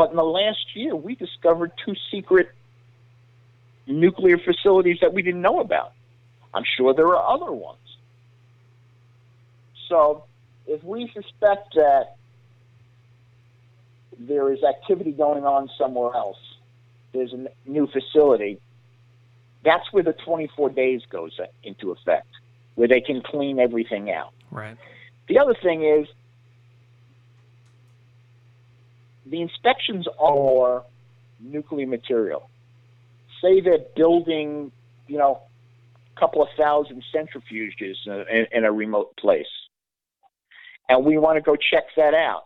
But 0.00 0.12
in 0.12 0.16
the 0.16 0.24
last 0.24 0.74
year, 0.74 0.96
we 0.96 1.14
discovered 1.14 1.72
two 1.84 1.94
secret 2.10 2.48
nuclear 3.86 4.38
facilities 4.38 4.96
that 5.02 5.12
we 5.12 5.20
didn't 5.20 5.42
know 5.42 5.60
about. 5.60 5.92
I'm 6.54 6.64
sure 6.78 6.94
there 6.94 7.08
are 7.08 7.34
other 7.34 7.52
ones. 7.52 7.76
So, 9.90 10.24
if 10.66 10.82
we 10.82 11.12
suspect 11.12 11.74
that 11.74 12.16
there 14.18 14.50
is 14.50 14.64
activity 14.64 15.12
going 15.12 15.44
on 15.44 15.68
somewhere 15.76 16.14
else, 16.14 16.38
there's 17.12 17.34
a 17.34 17.48
new 17.66 17.86
facility, 17.86 18.58
that's 19.62 19.92
where 19.92 20.02
the 20.02 20.14
24 20.14 20.70
days 20.70 21.02
goes 21.10 21.38
into 21.62 21.90
effect, 21.90 22.28
where 22.74 22.88
they 22.88 23.02
can 23.02 23.20
clean 23.20 23.58
everything 23.58 24.10
out. 24.10 24.32
Right. 24.50 24.78
The 25.28 25.38
other 25.38 25.54
thing 25.62 25.84
is 25.84 26.08
the 29.30 29.40
inspections 29.40 30.06
are 30.18 30.82
nuclear 31.38 31.86
material. 31.86 32.50
Say 33.40 33.60
they're 33.60 33.86
building, 33.96 34.72
you 35.06 35.18
know, 35.18 35.40
a 36.16 36.20
couple 36.20 36.42
of 36.42 36.48
thousand 36.58 37.02
centrifuges 37.14 37.94
in, 38.06 38.46
in 38.52 38.64
a 38.64 38.72
remote 38.72 39.16
place, 39.16 39.46
and 40.88 41.06
we 41.06 41.16
want 41.16 41.36
to 41.36 41.40
go 41.40 41.56
check 41.56 41.84
that 41.96 42.12
out. 42.12 42.44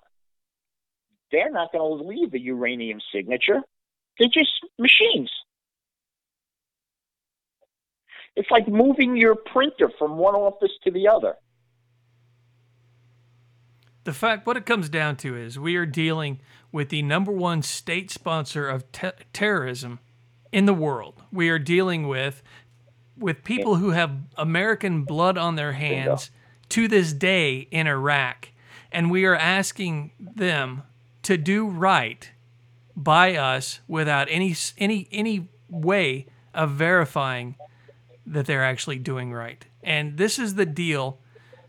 They're 1.33 1.51
not 1.51 1.73
going 1.73 1.99
to 1.99 2.05
leave 2.07 2.33
a 2.35 2.39
uranium 2.39 3.01
signature. 3.13 3.61
They're 4.19 4.29
just 4.29 4.53
machines. 4.79 5.31
It's 8.37 8.51
like 8.51 8.69
moving 8.69 9.17
your 9.17 9.35
printer 9.35 9.91
from 9.99 10.17
one 10.17 10.35
office 10.35 10.71
to 10.85 10.91
the 10.91 11.09
other. 11.09 11.35
The 14.05 14.13
fact, 14.13 14.47
what 14.47 14.57
it 14.57 14.67
comes 14.67 14.89
down 14.89 15.17
to 15.17 15.37
is 15.37 15.59
we 15.59 15.77
are 15.77 15.87
dealing 15.87 16.41
with 16.71 16.91
the 16.91 17.03
number 17.03 17.33
one 17.33 17.63
state 17.63 18.11
sponsor 18.11 18.69
of 18.69 18.91
te- 18.93 19.11
terrorism 19.33 19.99
in 20.53 20.67
the 20.67 20.75
world. 20.75 21.23
We 21.33 21.49
are 21.49 21.59
dealing 21.59 22.07
with 22.07 22.43
with 23.17 23.45
people 23.45 23.77
who 23.77 23.91
have 23.91 24.11
American 24.37 25.05
blood 25.05 25.39
on 25.39 25.55
their 25.55 25.73
hands 25.73 26.31
to 26.71 26.89
this 26.89 27.13
day 27.13 27.69
in 27.71 27.87
Iraq, 27.87 28.49
and 28.91 29.11
we 29.11 29.25
are 29.25 29.37
asking 29.37 30.11
them 30.19 30.83
to 31.23 31.37
do 31.37 31.67
right 31.67 32.31
by 32.97 33.37
us 33.37 33.81
without 33.89 34.29
any 34.31 34.55
any 34.79 35.09
any 35.11 35.49
way 35.69 36.27
of 36.53 36.73
verifying 36.73 37.57
that 38.27 38.47
they're 38.47 38.65
actually 38.65 38.99
doing 38.99 39.33
right. 39.33 39.65
And 39.83 40.17
this 40.17 40.39
is 40.39 40.55
the 40.55 40.67
deal 40.67 41.19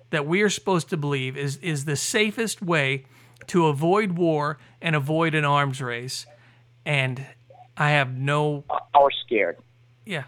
that 0.09 0.25
we 0.27 0.41
are 0.41 0.49
supposed 0.49 0.89
to 0.89 0.97
believe 0.97 1.37
is 1.37 1.57
is 1.57 1.85
the 1.85 1.95
safest 1.95 2.61
way 2.61 3.05
to 3.47 3.67
avoid 3.67 4.13
war 4.13 4.57
and 4.81 4.95
avoid 4.95 5.35
an 5.35 5.45
arms 5.45 5.81
race. 5.81 6.25
And 6.85 7.25
I 7.77 7.91
have 7.91 8.15
no 8.15 8.63
uh, 8.69 8.79
are 8.93 9.11
scared. 9.25 9.57
Yeah. 10.05 10.25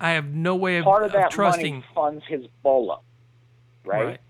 I 0.00 0.10
have 0.12 0.26
no 0.32 0.56
way 0.56 0.78
of, 0.78 0.84
part 0.84 1.04
of 1.04 1.12
that 1.12 1.26
of 1.26 1.30
trusting 1.30 1.74
money 1.74 1.86
funds 1.94 2.24
Hezbollah, 2.30 3.00
right? 3.84 4.04
right? 4.04 4.20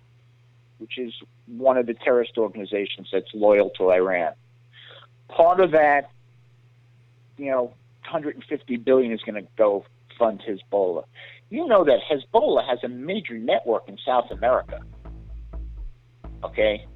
Which 0.79 0.99
is 0.99 1.13
one 1.47 1.77
of 1.77 1.87
the 1.87 1.95
terrorist 1.95 2.39
organizations 2.39 3.09
that's 3.13 3.33
loyal 3.35 3.71
to 3.79 3.91
Iran. 3.91 4.33
Part 5.29 5.61
of 5.61 5.71
that, 5.71 6.11
you 7.39 7.51
know, 7.51 7.73
150 8.03 8.77
billion 8.79 9.13
is 9.13 9.21
going 9.23 9.43
to 9.43 9.49
go 9.57 9.85
fund 10.19 10.43
Hezbollah. 10.47 11.05
You 11.51 11.67
know 11.67 11.85
that 11.85 11.99
Hezbollah 12.09 12.65
has 12.69 12.79
a 12.85 12.89
major 12.89 13.37
network 13.37 13.89
in 13.89 13.99
South 14.07 14.31
America. 14.31 14.81
Okay? 16.45 16.87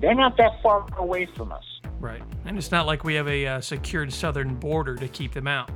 They're 0.00 0.14
not 0.14 0.36
that 0.36 0.62
far 0.62 0.86
away 0.96 1.26
from 1.36 1.50
us. 1.50 1.64
Right. 1.98 2.22
And 2.44 2.56
it's 2.56 2.70
not 2.70 2.86
like 2.86 3.02
we 3.02 3.14
have 3.14 3.26
a 3.26 3.46
uh, 3.46 3.60
secured 3.60 4.12
southern 4.12 4.54
border 4.54 4.94
to 4.94 5.08
keep 5.08 5.32
them 5.32 5.48
out. 5.48 5.70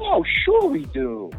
Oh, 0.00 0.24
sure 0.44 0.66
we 0.68 0.86
do. 0.86 1.30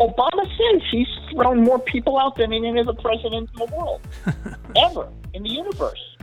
Obama 0.00 0.42
says 0.42 0.82
he's 0.90 1.06
thrown 1.30 1.62
more 1.62 1.78
people 1.78 2.18
out 2.18 2.36
than 2.36 2.52
any 2.52 2.78
other 2.78 2.92
president 2.92 3.48
in 3.50 3.66
the 3.66 3.76
world, 3.76 4.00
ever 4.76 5.08
in 5.32 5.44
the 5.44 5.48
universe. 5.48 6.16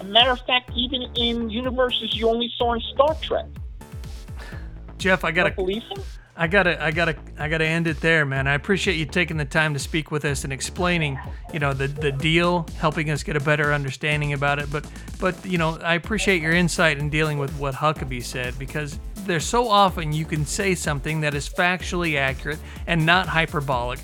a 0.00 0.04
matter 0.04 0.32
of 0.32 0.40
fact, 0.40 0.70
even 0.74 1.02
in 1.14 1.50
universes 1.50 2.14
you 2.16 2.28
only 2.28 2.52
saw 2.58 2.74
in 2.74 2.80
Star 2.92 3.14
Trek. 3.22 3.46
Jeff, 5.02 5.24
I 5.24 5.32
gotta. 5.32 5.52
I 6.34 6.46
gotta, 6.46 6.82
I 6.82 6.92
gotta, 6.92 7.16
I 7.38 7.48
gotta 7.48 7.66
end 7.66 7.88
it 7.88 8.00
there, 8.00 8.24
man. 8.24 8.46
I 8.46 8.54
appreciate 8.54 8.94
you 8.94 9.04
taking 9.04 9.36
the 9.36 9.44
time 9.44 9.74
to 9.74 9.80
speak 9.80 10.12
with 10.12 10.24
us 10.24 10.44
and 10.44 10.52
explaining, 10.52 11.18
you 11.52 11.58
know, 11.58 11.72
the 11.72 11.88
the 11.88 12.12
deal, 12.12 12.66
helping 12.78 13.10
us 13.10 13.24
get 13.24 13.36
a 13.36 13.40
better 13.40 13.72
understanding 13.72 14.32
about 14.32 14.60
it. 14.60 14.70
But, 14.70 14.88
but 15.18 15.44
you 15.44 15.58
know, 15.58 15.76
I 15.82 15.94
appreciate 15.94 16.40
your 16.40 16.52
insight 16.52 16.98
in 16.98 17.10
dealing 17.10 17.38
with 17.38 17.50
what 17.58 17.74
Huckabee 17.74 18.22
said 18.22 18.56
because 18.60 18.98
there's 19.26 19.44
so 19.44 19.68
often 19.68 20.12
you 20.12 20.24
can 20.24 20.46
say 20.46 20.76
something 20.76 21.20
that 21.22 21.34
is 21.34 21.48
factually 21.48 22.16
accurate 22.16 22.60
and 22.86 23.04
not 23.04 23.26
hyperbolic, 23.26 23.98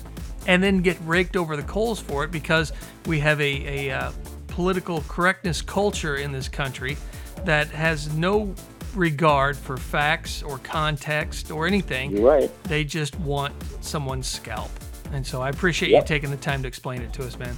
and 0.47 0.61
then 0.61 0.81
get 0.81 0.97
raked 1.05 1.37
over 1.37 1.55
the 1.55 1.63
coals 1.63 2.01
for 2.01 2.25
it 2.25 2.31
because 2.31 2.73
we 3.05 3.19
have 3.21 3.39
a 3.39 3.87
a 3.87 3.91
uh, 3.91 4.11
political 4.49 5.01
correctness 5.07 5.61
culture 5.61 6.17
in 6.17 6.33
this 6.33 6.49
country 6.49 6.97
that 7.45 7.69
has 7.69 8.13
no 8.13 8.53
regard 8.95 9.57
for 9.57 9.77
facts 9.77 10.43
or 10.43 10.57
context 10.59 11.51
or 11.51 11.67
anything. 11.67 12.11
You're 12.11 12.29
right. 12.29 12.63
They 12.65 12.83
just 12.83 13.17
want 13.19 13.53
someone's 13.81 14.27
scalp. 14.27 14.71
And 15.11 15.25
so 15.25 15.41
I 15.41 15.49
appreciate 15.49 15.89
Yep. 15.91 16.03
you 16.03 16.07
taking 16.07 16.29
the 16.31 16.37
time 16.37 16.61
to 16.61 16.67
explain 16.67 17.01
it 17.01 17.11
to 17.13 17.25
us, 17.25 17.37
man. 17.39 17.55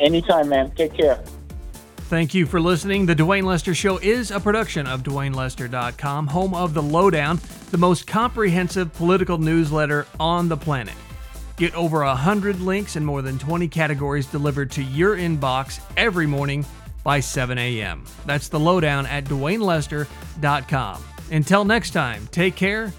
Anytime, 0.00 0.48
man. 0.48 0.70
Take 0.72 0.94
care. 0.94 1.22
Thank 2.08 2.34
you 2.34 2.46
for 2.46 2.60
listening. 2.60 3.06
The 3.06 3.14
Dwayne 3.14 3.44
Lester 3.44 3.74
Show 3.74 3.98
is 3.98 4.30
a 4.30 4.38
production 4.38 4.86
of 4.86 5.02
DwayneLester.com, 5.02 6.26
home 6.26 6.54
of 6.54 6.74
The 6.74 6.82
Lowdown, 6.82 7.40
the 7.70 7.78
most 7.78 8.06
comprehensive 8.06 8.92
political 8.92 9.38
newsletter 9.38 10.06
on 10.20 10.48
the 10.48 10.56
planet. 10.56 10.94
Get 11.56 11.74
over 11.74 12.04
100 12.04 12.60
links 12.60 12.96
and 12.96 13.06
more 13.06 13.22
than 13.22 13.38
20 13.38 13.68
categories 13.68 14.26
delivered 14.26 14.70
to 14.72 14.82
your 14.82 15.16
inbox 15.16 15.80
every 15.96 16.26
morning 16.26 16.66
by 17.04 17.20
7 17.20 17.56
a.m. 17.56 18.04
That's 18.26 18.48
The 18.48 18.58
Lowdown 18.58 19.06
at 19.06 19.24
DwayneLester.com. 19.26 21.04
Until 21.30 21.64
next 21.64 21.90
time, 21.90 22.26
take 22.32 22.56
care 22.56 22.92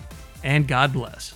and 0.44 0.68
God 0.68 0.94
bless. 0.94 1.35